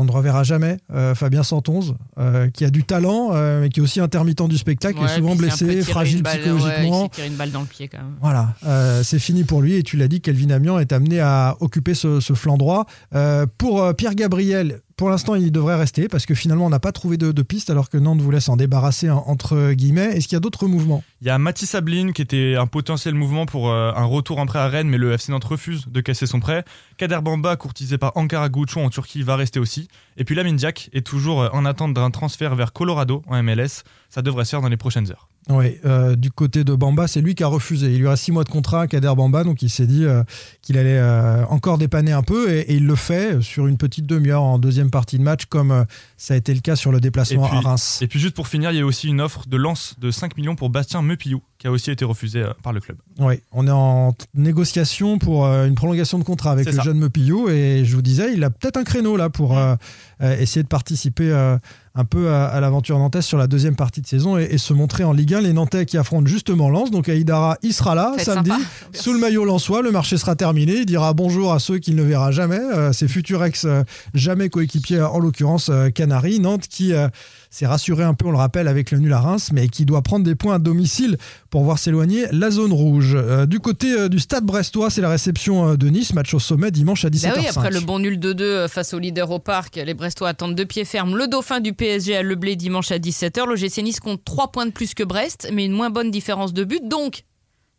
ne 0.03 0.11
reverra 0.11 0.43
jamais 0.43 0.77
euh, 0.93 1.15
Fabien 1.15 1.43
Santonze, 1.43 1.95
euh, 2.17 2.49
qui 2.49 2.65
a 2.65 2.69
du 2.69 2.83
talent, 2.83 3.29
euh, 3.33 3.61
mais 3.61 3.69
qui 3.69 3.79
est 3.79 3.83
aussi 3.83 3.99
intermittent 3.99 4.47
du 4.47 4.57
spectacle, 4.57 4.99
Ouais, 4.99 5.05
est 5.05 5.15
souvent 5.15 5.35
blessé, 5.35 5.81
fragile 5.83 6.17
une 6.17 6.23
balle, 6.23 6.39
psychologiquement. 6.39 7.01
Ouais, 7.01 7.05
il 7.05 7.15
tiré 7.15 7.27
une 7.27 7.35
balle 7.35 7.51
dans 7.51 7.61
le 7.61 7.67
pied, 7.67 7.87
quand 7.87 7.99
même. 7.99 8.15
Voilà, 8.21 8.55
euh, 8.65 9.03
c'est 9.03 9.19
fini 9.19 9.43
pour 9.43 9.61
lui 9.61 9.75
et 9.75 9.83
tu 9.83 9.97
l'as 9.97 10.07
dit, 10.07 10.19
Kelvin 10.19 10.49
Amian 10.49 10.79
est 10.79 10.91
amené 10.91 11.19
à 11.19 11.55
occuper 11.59 11.93
ce, 11.93 12.19
ce 12.19 12.33
flanc 12.33 12.57
droit. 12.57 12.87
Euh, 13.13 13.45
pour 13.57 13.83
euh, 13.83 13.93
Pierre 13.93 14.15
Gabriel, 14.15 14.81
pour 14.97 15.09
l'instant, 15.09 15.35
il 15.35 15.51
devrait 15.51 15.75
rester 15.75 16.07
parce 16.07 16.25
que 16.25 16.33
finalement, 16.33 16.65
on 16.65 16.69
n'a 16.69 16.79
pas 16.79 16.91
trouvé 16.93 17.17
de, 17.17 17.31
de 17.33 17.41
piste 17.41 17.69
alors 17.69 17.89
que 17.89 17.97
Nantes 17.97 18.21
voulait 18.21 18.39
s'en 18.39 18.55
débarrasser 18.55 19.09
en- 19.09 19.23
entre 19.27 19.73
guillemets. 19.73 20.15
Est-ce 20.15 20.27
qu'il 20.27 20.35
y 20.35 20.37
a 20.37 20.39
d'autres 20.39 20.67
mouvements? 20.67 21.03
Il 21.21 21.27
y 21.27 21.29
a 21.29 21.37
Mathis 21.37 21.69
Sabline 21.71 22.13
qui 22.13 22.21
était 22.21 22.55
un 22.57 22.65
potentiel 22.67 23.13
mouvement 23.13 23.45
pour 23.45 23.69
euh, 23.69 23.91
un 23.95 24.05
retour 24.05 24.39
en 24.39 24.45
prêt 24.45 24.59
à 24.59 24.67
Rennes, 24.69 24.87
mais 24.87 24.97
le 24.97 25.11
FC 25.11 25.31
Nantes 25.31 25.43
refuse 25.43 25.85
de 25.87 25.99
casser 26.01 26.27
son 26.27 26.39
prêt. 26.39 26.63
Kader 26.97 27.19
Bamba, 27.21 27.55
courtisé 27.57 27.97
par 27.97 28.15
Ankara 28.15 28.47
Gouchon 28.49 28.85
en 28.85 28.89
Turquie, 28.89 29.21
va 29.21 29.35
rester 29.35 29.59
aussi. 29.59 29.89
Et 30.17 30.23
puis 30.23 30.33
Lamine 30.35 30.55
Diak 30.55 30.89
est 30.93 31.05
toujours 31.05 31.41
euh, 31.41 31.49
en 31.51 31.65
attente 31.65 31.93
d'un 31.93 32.09
transfert 32.11 32.55
vers 32.55 32.71
Colorado 32.71 33.21
en 33.27 33.41
MLS. 33.43 33.83
Ça 34.09 34.21
devrait 34.21 34.45
se 34.45 34.51
faire 34.51 34.61
dans 34.61 34.69
les 34.69 34.77
prochaines 34.77 35.11
heures. 35.11 35.27
Oui, 35.49 35.77
euh, 35.85 36.15
du 36.15 36.31
côté 36.31 36.63
de 36.63 36.73
Bamba, 36.73 37.07
c'est 37.07 37.21
lui 37.21 37.35
qui 37.35 37.43
a 37.43 37.47
refusé. 37.47 37.93
Il 37.93 37.99
lui 37.99 38.07
reste 38.07 38.23
six 38.23 38.31
mois 38.31 38.43
de 38.43 38.49
contrat 38.49 38.81
à 38.81 38.87
Kader 38.87 39.13
Bamba, 39.15 39.43
donc 39.43 39.61
il 39.61 39.69
s'est 39.69 39.85
dit 39.85 40.03
euh, 40.03 40.23
qu'il 40.63 40.75
allait 40.77 40.97
euh, 40.97 41.45
encore 41.45 41.77
dépanner 41.77 42.13
un 42.13 42.23
peu 42.23 42.51
et, 42.51 42.61
et 42.61 42.73
il 42.75 42.87
le 42.87 42.95
fait 42.95 43.41
sur 43.41 43.67
une 43.67 43.77
petite 43.77 44.07
demi-heure 44.07 44.41
en 44.41 44.57
deuxième 44.57 44.89
partie 44.89 45.19
de 45.19 45.23
match, 45.23 45.45
comme 45.45 45.85
ça 46.17 46.33
a 46.33 46.37
été 46.37 46.51
le 46.53 46.61
cas 46.61 46.75
sur 46.75 46.91
le 46.91 46.99
déplacement 46.99 47.47
puis- 47.47 47.57
à 47.57 47.61
Reims. 47.61 47.99
Et 48.01 48.07
puis 48.07 48.19
juste 48.19 48.35
pour 48.35 48.47
finir, 48.47 48.71
il 48.71 48.77
y 48.77 48.81
a 48.81 48.85
aussi 48.85 49.07
une 49.07 49.21
offre 49.21 49.45
de 49.47 49.57
lance 49.57 49.95
de 49.99 50.09
5 50.09 50.35
millions 50.35 50.55
pour 50.55 50.71
Bastien 50.71 51.03
Mepillou, 51.03 51.43
qui 51.65 51.69
a 51.69 51.71
aussi 51.71 51.89
été 51.89 52.05
refusé 52.05 52.43
euh, 52.43 52.51
par 52.61 52.73
le 52.73 52.79
club. 52.79 52.99
Oui, 53.17 53.39
on 53.51 53.65
est 53.65 53.71
en 53.71 54.13
négociation 54.35 55.17
pour 55.17 55.47
euh, 55.47 55.65
une 55.65 55.73
prolongation 55.73 56.19
de 56.19 56.23
contrat 56.23 56.51
avec 56.51 56.67
le 56.67 56.73
ça. 56.73 56.83
jeune 56.83 56.99
Mepillou 56.99 57.49
et 57.49 57.81
je 57.83 57.95
vous 57.95 58.03
disais, 58.03 58.33
il 58.35 58.43
a 58.43 58.51
peut-être 58.51 58.77
un 58.77 58.83
créneau 58.83 59.17
là 59.17 59.31
pour 59.31 59.57
euh, 59.57 59.75
euh, 60.21 60.37
essayer 60.39 60.61
de 60.61 60.67
participer 60.67 61.31
euh, 61.31 61.57
un 61.95 62.05
peu 62.05 62.29
à, 62.29 62.45
à 62.47 62.59
l'aventure 62.59 62.99
nantaise 62.99 63.25
sur 63.25 63.37
la 63.39 63.47
deuxième 63.47 63.75
partie 63.75 64.01
de 64.01 64.05
saison 64.05 64.37
et, 64.37 64.43
et 64.43 64.57
se 64.59 64.73
montrer 64.73 65.03
en 65.05 65.11
Ligue 65.11 65.33
1. 65.33 65.41
Les 65.41 65.53
Nantais 65.53 65.85
qui 65.87 65.97
affrontent 65.97 66.27
justement 66.27 66.69
Lens, 66.69 66.91
donc 66.91 67.09
Aïdara, 67.09 67.57
il 67.63 67.73
sera 67.73 67.95
là 67.95 68.13
samedi. 68.19 68.51
sympa. 68.51 68.63
Sous 68.93 69.13
le 69.13 69.19
maillot 69.19 69.43
lensois, 69.45 69.81
le 69.81 69.91
marché 69.91 70.17
sera 70.17 70.35
terminé. 70.35 70.73
Il 70.79 70.85
dira 70.85 71.13
bonjour 71.13 71.51
à 71.51 71.57
ceux 71.59 71.79
qu'il 71.79 71.95
ne 71.95 72.03
verra 72.03 72.31
jamais, 72.31 72.59
euh, 72.59 72.91
ses 72.93 73.07
futurs 73.07 73.43
ex, 73.43 73.65
euh, 73.65 73.83
jamais 74.13 74.49
coéquipiers, 74.49 75.01
en 75.01 75.17
l'occurrence 75.19 75.69
euh, 75.69 75.89
Canary. 75.89 76.39
Nantes 76.39 76.67
qui 76.67 76.93
euh, 76.93 77.07
s'est 77.55 77.65
rassuré 77.65 78.03
un 78.03 78.13
peu, 78.13 78.27
on 78.27 78.31
le 78.31 78.37
rappelle, 78.37 78.67
avec 78.67 78.91
le 78.91 78.99
nul 78.99 79.13
à 79.13 79.19
Reims, 79.21 79.51
mais 79.53 79.69
qui 79.69 79.85
doit 79.85 80.01
prendre 80.01 80.25
des 80.25 80.35
points 80.35 80.55
à 80.55 80.59
domicile 80.59 81.17
pour 81.49 81.63
voir 81.63 81.79
s'éloigner 81.79 82.25
la 82.33 82.51
zone 82.51 82.73
rouge. 82.73 83.13
Euh, 83.15 83.45
du 83.45 83.61
côté 83.61 83.93
euh, 83.93 84.09
du 84.09 84.19
stade 84.19 84.43
brestois, 84.43 84.89
c'est 84.89 84.99
la 84.99 85.09
réception 85.09 85.69
euh, 85.69 85.77
de 85.77 85.87
Nice, 85.87 86.13
match 86.13 86.33
au 86.33 86.39
sommet 86.39 86.69
dimanche 86.69 87.05
à 87.05 87.09
17h05. 87.09 87.27
Bah 87.27 87.33
oui, 87.37 87.47
après 87.47 87.71
le 87.71 87.79
bon 87.79 87.99
nul 87.99 88.19
2-2 88.19 88.67
face 88.67 88.93
au 88.93 88.99
leader 88.99 89.31
au 89.31 89.39
parc, 89.39 89.77
les 89.77 89.93
Brestois 89.93 90.27
attendent 90.27 90.55
de 90.55 90.63
pied 90.65 90.83
ferme 90.83 91.15
le 91.15 91.29
dauphin 91.29 91.61
du 91.61 91.71
PSG 91.71 92.17
à 92.17 92.23
Le 92.23 92.35
Blé 92.35 92.57
dimanche 92.57 92.91
à 92.91 92.97
17h. 92.97 93.47
L'OGC 93.47 93.83
Nice 93.83 94.01
compte 94.01 94.25
3 94.25 94.51
points 94.51 94.65
de 94.65 94.71
plus 94.71 94.93
que 94.93 95.03
Brest, 95.03 95.49
mais 95.53 95.63
une 95.63 95.71
moins 95.71 95.89
bonne 95.89 96.11
différence 96.11 96.53
de 96.53 96.65
but. 96.65 96.85
Donc, 96.85 97.23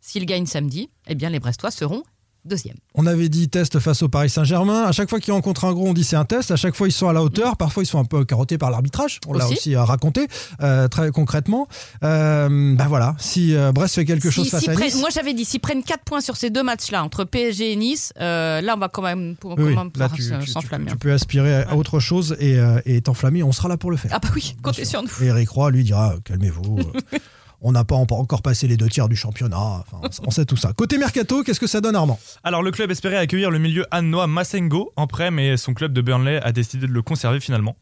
s'ils 0.01 0.25
gagnent 0.25 0.47
samedi, 0.47 0.89
eh 1.07 1.13
bien 1.13 1.29
les 1.29 1.39
Brestois 1.39 1.69
seront 1.69 2.01
deuxième. 2.47 2.75
On 2.95 3.05
avait 3.05 3.29
dit 3.29 3.49
test 3.49 3.79
face 3.79 4.01
au 4.01 4.09
Paris 4.09 4.29
Saint-Germain. 4.29 4.83
À 4.83 4.91
chaque 4.91 5.09
fois 5.09 5.19
qu'ils 5.19 5.33
rencontrent 5.33 5.65
un 5.65 5.73
gros, 5.73 5.87
on 5.87 5.93
dit 5.93 6.03
c'est 6.03 6.15
un 6.15 6.25
test. 6.25 6.49
À 6.51 6.55
chaque 6.55 6.75
fois, 6.75 6.87
ils 6.87 6.91
sont 6.91 7.07
à 7.07 7.13
la 7.13 7.21
hauteur. 7.21 7.57
Parfois, 7.57 7.83
ils 7.83 7.87
sont 7.87 7.99
un 7.99 8.05
peu 8.05 8.25
carottés 8.25 8.57
par 8.57 8.71
l'arbitrage. 8.71 9.19
On 9.27 9.33
l'a 9.33 9.47
Aussi. 9.47 9.75
euh, 9.75 9.83
raconté 9.83 10.27
euh, 10.61 10.87
très 10.87 11.11
concrètement. 11.11 11.67
Euh, 12.03 12.75
ben 12.75 12.87
voilà, 12.87 13.15
si 13.19 13.55
euh, 13.55 13.71
Brest 13.71 13.95
fait 13.95 14.05
quelque 14.05 14.29
chose 14.29 14.49
face 14.49 14.67
à 14.67 14.75
Nice. 14.75 14.95
moi 14.99 15.09
j'avais 15.13 15.33
dit, 15.33 15.45
s'ils 15.45 15.59
prennent 15.59 15.83
4 15.83 16.03
points 16.03 16.21
sur 16.21 16.35
ces 16.37 16.49
deux 16.49 16.63
matchs-là, 16.63 17.03
entre 17.03 17.23
PSG 17.25 17.71
et 17.73 17.75
Nice, 17.75 18.13
là 18.17 18.73
on 18.75 18.79
va 18.79 18.89
quand 18.89 19.01
même, 19.01 19.35
pour, 19.35 19.51
Oui, 19.51 19.57
quand 19.57 19.65
même 19.65 19.77
là, 19.77 19.89
pouvoir 19.91 20.11
tu, 20.13 20.21
se- 20.23 20.33
tu- 20.33 20.39
tu- 20.45 20.51
s'enflammer. 20.51 20.85
tu 20.91 20.97
peux 20.97 21.11
aspirer 21.13 21.63
à 21.63 21.75
autre 21.75 21.99
chose 21.99 22.35
et, 22.39 22.57
et 22.85 23.01
t'enflammer. 23.01 23.43
On 23.43 23.51
sera 23.51 23.67
là 23.69 23.77
pour 23.77 23.91
le 23.91 23.97
faire. 23.97 24.11
Ah 24.13 24.19
bah 24.19 24.29
oui, 24.35 24.55
comptez 24.61 24.85
sur 24.85 25.01
nous. 25.03 25.09
Et 25.21 25.25
Eric 25.27 25.49
Roy, 25.49 25.71
lui, 25.71 25.83
dira 25.83 26.15
calmez-vous. 26.23 26.79
on 27.61 27.71
n'a 27.71 27.83
pas 27.83 27.95
en- 27.95 28.05
encore 28.09 28.41
passé 28.41 28.67
les 28.67 28.77
deux 28.77 28.87
tiers 28.89 29.09
du 29.09 29.15
championnat. 29.15 29.57
Enfin, 29.57 30.01
on 30.25 30.31
sait 30.31 30.45
tout 30.45 30.57
ça. 30.57 30.73
Côté 30.73 30.97
mercato, 30.97 31.43
qu'est-ce 31.43 31.59
que 31.59 31.67
ça 31.67 31.81
donne, 31.81 31.95
Armand? 31.95 32.19
Alors 32.43 32.61
le 32.63 32.71
club 32.71 32.91
espérait 32.91 33.17
accueillir 33.17 33.49
le 33.51 33.59
milieu 33.59 33.85
Annois 33.91 34.27
Massengo 34.27 34.91
en 34.95 35.07
prêt, 35.07 35.31
mais 35.31 35.57
son 35.57 35.73
club 35.73 35.93
de 35.93 36.01
Burnley 36.01 36.39
a 36.43 36.51
décidé 36.51 36.87
de 36.87 36.91
le 36.91 37.01
conserver 37.01 37.39
finalement. 37.39 37.75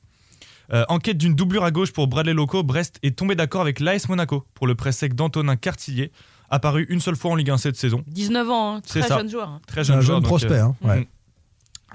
Euh, 0.74 0.84
en 0.89 0.98
quête 1.00 1.17
d'une 1.20 1.36
doublure 1.36 1.63
à 1.63 1.72
gauche 1.72 1.91
pour 1.94 2.08
Bradley 2.08 2.34
Loco, 2.34 2.63
Brest 2.63 2.98
est 3.03 3.15
tombé 3.15 3.36
d'accord 3.36 3.62
avec 3.62 3.79
l'AS 3.79 4.10
Monaco 4.10 4.46
pour 4.55 4.65
le 4.65 4.74
prêt 4.75 4.91
sec 4.91 5.13
d'Antonin 5.13 5.58
Cartillier, 5.58 6.12
apparu 6.50 6.88
une 6.89 7.00
seule 7.01 7.15
fois 7.15 7.32
en 7.32 7.36
Ligue 7.36 7.51
1 7.51 7.58
cette 7.58 7.75
saison. 7.75 8.03
19 8.08 8.50
ans, 8.50 8.75
hein, 8.77 8.82
C'est 8.84 9.00
très 9.01 9.10
ça. 9.10 9.17
jeune 9.20 9.29
joueur. 9.29 9.50
hein. 9.50 9.62
Très 9.67 9.84
C'est 9.84 9.91
un 9.91 10.01
joueur, 10.01 10.15
jeune 10.15 10.15
donc, 10.22 10.25
prospect. 10.29 10.53
euh, 10.53 10.63
hein. 10.63 10.75
Ouais. 10.82 11.01
mm. 11.01 11.05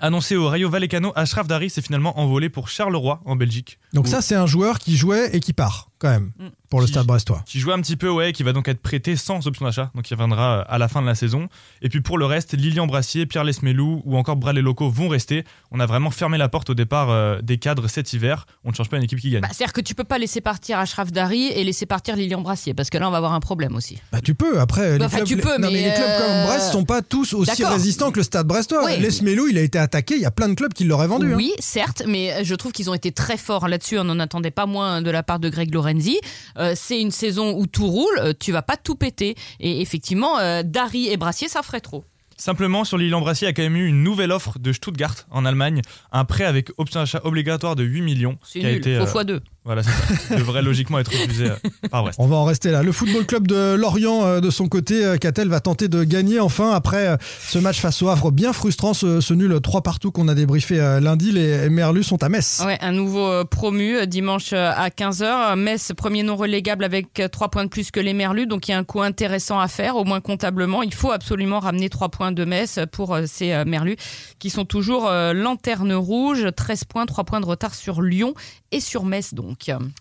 Annoncé 0.03 0.37
au 0.37 0.49
Rayo 0.49 0.71
Vallecano, 0.71 1.13
Ashraf 1.17 1.47
Dari 1.47 1.69
s'est 1.69 1.83
finalement 1.83 2.19
envolé 2.19 2.49
pour 2.49 2.69
Charleroi 2.69 3.21
en 3.25 3.37
Belgique. 3.37 3.79
Donc 3.93 4.07
Où- 4.07 4.09
ça, 4.09 4.23
c'est 4.23 4.35
un 4.37 4.47
joueur 4.47 4.79
qui 4.79 4.97
jouait 4.97 5.35
et 5.35 5.41
qui 5.41 5.53
part. 5.53 5.90
Quand 6.01 6.09
même 6.11 6.33
Mm. 6.39 6.49
pour 6.71 6.81
le 6.81 6.87
Qui- 6.87 6.93
Stade 6.93 7.07
Brestois. 7.07 7.43
qui 7.47 7.61
joue 7.61 7.71
un 7.73 7.81
petit 7.81 7.97
peu, 7.97 8.09
ouais, 8.11 8.33
qui 8.33 8.43
va 8.43 8.53
donc 8.53 8.67
être 8.69 8.81
prêté 8.81 9.15
sans 9.17 9.47
option 9.47 9.65
d'achat, 9.67 9.91
donc 9.95 10.11
il 10.11 10.15
reviendra 10.15 10.59
euh, 10.61 10.65
à 10.69 10.79
la 10.79 10.89
fin 10.89 11.03
de 11.03 11.07
la 11.07 11.15
saison. 11.15 11.49
Et 11.83 11.89
puis 11.89 12.01
pour 12.01 12.19
le 12.19 12.25
reste, 12.27 12.55
Lilian 12.55 12.87
Brassier, 12.87 13.27
Pierre 13.27 13.45
Lesmelou 13.45 14.03
ou 14.05 14.17
encore 14.17 14.37
Bradley 14.37 14.63
Loco 14.63 14.89
vont 14.91 15.09
rester. 15.09 15.45
On 15.71 15.79
a 15.81 15.87
vraiment 15.87 16.11
fermé 16.11 16.39
la 16.39 16.49
porte 16.49 16.71
au 16.71 16.75
départ 16.75 17.11
euh, 17.11 17.41
des 17.43 17.59
cadres 17.59 17.87
cet 17.89 18.13
hiver. 18.13 18.47
On 18.65 18.71
ne 18.71 18.75
change 18.75 18.89
pas 18.89 18.97
une 18.97 19.03
équipe 19.03 19.21
qui 19.21 19.31
gagne. 19.31 19.43
Bah, 19.43 19.49
C'est-à-dire 19.53 19.73
que 19.73 19.81
tu 19.81 19.95
peux 19.95 20.05
pas 20.05 20.19
laisser 20.19 20.41
partir 20.41 20.79
Ashraf 20.79 21.13
Dari 21.13 21.47
et 21.49 21.63
laisser 21.65 21.87
partir 21.87 22.17
Lilian 22.17 22.41
Brassier, 22.41 22.73
parce 22.75 22.89
que 22.91 22.99
là, 22.99 23.07
on 23.09 23.11
va 23.11 23.19
avoir 23.19 23.33
un 23.35 23.41
problème 23.41 23.77
aussi. 23.77 23.99
Bah 24.13 24.21
tu 24.21 24.35
peux 24.35 24.59
après 24.61 24.99
les 24.99 25.05
Enfin, 25.05 25.19
clubs, 25.19 25.29
tu 25.29 25.37
peux, 25.37 25.59
non, 25.59 25.71
mais, 25.71 25.83
les 25.89 25.95
clubs 25.95 26.19
comme 26.19 26.31
euh, 26.31 26.47
Brest 26.47 26.73
sont 26.73 26.85
pas 26.85 27.03
tous 27.03 27.35
aussi 27.35 27.65
résistants 27.65 28.11
que 28.11 28.19
le 28.21 28.25
Stade 28.25 28.47
Brestois. 28.47 28.85
Oui. 28.87 28.99
Lesmelou, 29.01 29.49
il 29.49 29.59
a 29.59 29.63
été 29.63 29.79
attaqué, 29.79 30.15
il 30.17 30.23
y 30.23 30.27
a 30.27 30.31
plein 30.31 30.49
de 30.49 30.55
clubs 30.55 30.73
qui 30.73 30.85
l'auraient 30.85 31.07
vendu. 31.09 31.33
hein. 31.33 31.37
Oui, 31.37 31.53
certes, 31.59 32.03
mais 32.07 32.45
je 32.45 32.55
trouve 32.55 32.73
qu'ils 32.73 32.89
ont 32.91 32.95
été 32.95 33.13
très 33.13 33.37
forts 33.37 33.69
là-dessus. 33.69 33.99
On 33.99 34.05
n'en 34.05 34.19
attendait 34.21 34.51
pas 34.51 34.67
moins 34.67 35.03
de 35.03 35.11
la 35.11 35.23
part 35.23 35.39
de 35.41 35.49
Greg 35.49 35.71
Lorenzi. 35.91 36.21
Euh, 36.59 36.73
c'est 36.77 37.01
une 37.01 37.11
saison 37.11 37.59
où 37.59 37.67
tout 37.67 37.87
roule, 37.87 38.19
euh, 38.19 38.33
tu 38.39 38.53
vas 38.53 38.63
pas 38.63 38.77
tout 38.77 38.95
péter. 38.95 39.35
Et 39.61 39.81
effectivement, 39.81 40.39
euh, 40.39 40.63
Dari 40.65 41.09
et 41.09 41.17
Brassier, 41.17 41.49
ça 41.49 41.63
ferait 41.63 41.81
trop. 41.81 42.05
Simplement, 42.41 42.85
sur 42.85 42.97
Lilian 42.97 43.21
Brassier, 43.21 43.47
il 43.47 43.51
y 43.51 43.53
a 43.53 43.53
quand 43.53 43.63
même 43.63 43.77
eu 43.77 43.87
une 43.87 44.03
nouvelle 44.03 44.33
offre 44.33 44.59
de 44.59 44.73
Stuttgart 44.73 45.15
en 45.31 45.45
Allemagne, 45.45 45.83
un 46.11 46.25
prêt 46.25 46.45
avec 46.45 46.71
option 46.79 47.01
d'achat 47.01 47.21
obligatoire 47.25 47.77
de 47.77 47.85
8 47.85 48.01
millions. 48.01 48.39
C'est 48.43 48.61
nul, 48.61 48.77
été, 48.77 48.97
euh, 48.97 49.05
fois 49.05 49.25
deux. 49.25 49.43
Voilà, 49.65 49.83
c'est 49.83 49.91
ça. 49.91 50.37
devrait 50.39 50.63
logiquement 50.63 50.99
être 50.99 51.13
refusé 51.13 51.51
euh, 51.51 51.89
par 51.91 52.03
Brest. 52.03 52.19
On 52.19 52.27
va 52.27 52.37
en 52.37 52.45
rester 52.45 52.71
là. 52.71 52.83
Le 52.83 52.93
football 52.93 53.27
club 53.27 53.47
de 53.47 53.75
Lorient, 53.75 54.25
euh, 54.25 54.41
de 54.41 54.49
son 54.49 54.69
côté, 54.69 55.05
euh, 55.05 55.19
Catel 55.19 55.49
va 55.49 55.61
tenter 55.61 55.89
de 55.89 56.03
gagner 56.03 56.41
enfin 56.41 56.73
après 56.73 57.19
ce 57.47 57.59
match 57.59 57.79
face 57.79 58.01
au 58.03 58.09
Havre. 58.09 58.31
Bien 58.31 58.55
frustrant 58.55 58.95
ce, 58.95 59.21
ce 59.21 59.35
nul 59.35 59.61
3 59.61 59.83
partout 59.83 60.13
qu'on 60.13 60.29
a 60.29 60.35
débriefé 60.35 60.77
lundi. 61.03 61.31
Les 61.31 61.69
Merlus 61.69 62.05
sont 62.05 62.23
à 62.23 62.31
Metz. 62.31 62.63
Ouais, 62.65 62.79
un 62.81 62.93
nouveau 62.93 63.45
promu 63.45 64.07
dimanche 64.07 64.55
à 64.55 64.89
15h. 64.89 65.57
Metz, 65.57 65.93
premier 65.95 66.23
non 66.23 66.37
relégable 66.37 66.85
avec 66.85 67.23
3 67.31 67.49
points 67.51 67.65
de 67.65 67.69
plus 67.69 67.91
que 67.91 68.01
les 68.01 68.15
Merlus. 68.15 68.47
Donc 68.47 68.69
il 68.69 68.71
y 68.71 68.75
a 68.75 68.79
un 68.79 68.85
coup 68.85 69.03
intéressant 69.03 69.61
à 69.61 69.69
faire, 69.69 69.97
au 69.97 70.05
moins 70.05 70.21
comptablement. 70.21 70.83
Il 70.83 70.95
faut 70.95 71.13
absolument 71.13 71.61
ramener 71.61 71.91
3 71.91 72.09
points 72.09 72.33
de 72.33 72.45
Metz 72.47 72.79
pour 72.93 73.19
ces 73.27 73.65
Merlus 73.67 73.97
qui 74.39 74.49
sont 74.49 74.65
toujours 74.65 75.11
lanterne 75.35 75.93
rouge. 75.93 76.47
13 76.57 76.85
points, 76.85 77.05
3 77.05 77.25
points 77.25 77.41
de 77.41 77.47
retard 77.47 77.75
sur 77.75 78.01
Lyon 78.01 78.33
et 78.73 78.81
sur 78.81 79.05
Metz 79.05 79.35
donc. 79.35 79.50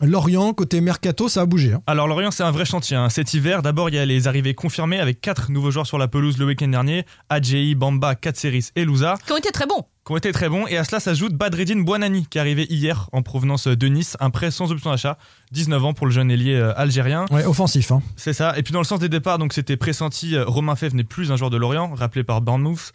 Lorient, 0.02 0.54
côté 0.54 0.82
Mercato, 0.82 1.28
ça 1.30 1.42
a 1.42 1.46
bougé. 1.46 1.74
hein. 1.74 1.82
Alors 1.88 2.08
Lorient, 2.08 2.32
c'est 2.32 2.44
un 2.44 2.52
vrai 2.52 2.66
chantier. 2.66 2.96
hein. 2.98 3.10
Cet 3.10 3.34
hiver, 3.34 3.62
d'abord, 3.62 3.90
il 3.90 3.96
y 3.96 4.00
a 4.00 4.06
les 4.06 4.28
arrivées 4.28 4.54
confirmées 4.56 5.00
avec 5.00 5.22
quatre 5.22 5.52
nouveaux 5.52 5.72
joueurs 5.72 5.88
sur 5.88 5.98
la 5.98 6.08
pelouse 6.08 6.38
le 6.38 6.46
week-end 6.46 6.68
dernier. 6.68 7.06
Adjei, 7.30 7.76
Bamba, 7.76 8.16
Katseris 8.16 8.70
et 8.76 8.86
Louza, 8.86 9.16
Qui 9.26 9.34
ont 9.34 9.38
été 9.38 9.52
très 9.52 9.66
bons. 9.66 9.84
qui 10.06 10.12
ont 10.14 10.18
été 10.18 10.32
très 10.32 10.50
bons. 10.50 10.66
Et 10.68 10.78
à 10.78 10.84
cela 10.84 11.00
s'ajoute 11.00 11.34
Badreddine 11.34 11.84
Bouanani, 11.86 12.26
qui 12.30 12.38
est 12.38 12.42
arrivé 12.42 12.66
hier 12.70 13.10
en 13.12 13.22
provenance 13.22 13.68
de 13.68 13.88
Nice, 13.88 14.18
un 14.20 14.30
prêt 14.32 14.52
sans 14.52 14.72
option 14.72 14.90
d'achat. 14.92 15.18
19 15.52 15.86
ans 15.86 15.94
pour 15.94 16.06
le 16.08 16.12
jeune 16.12 16.32
ailier 16.32 16.56
euh, 16.56 16.74
algérien. 16.76 17.26
Ouais, 17.32 17.46
offensif. 17.46 17.92
hein. 17.92 18.02
C'est 18.16 18.34
ça. 18.34 18.58
Et 18.58 18.64
puis 18.64 18.72
dans 18.74 18.80
le 18.80 18.86
sens 18.86 19.00
des 19.00 19.10
départs, 19.10 19.38
donc 19.38 19.54
c'était 19.54 19.78
pressenti, 19.78 20.36
euh, 20.36 20.46
Romain 20.46 20.76
Fèvre 20.76 20.96
n'est 20.96 21.04
plus 21.04 21.32
un 21.32 21.36
joueur 21.36 21.50
de 21.50 21.58
Lorient, 21.58 21.94
rappelé 21.96 22.24
par 22.24 22.42
Bournemouth. 22.42 22.92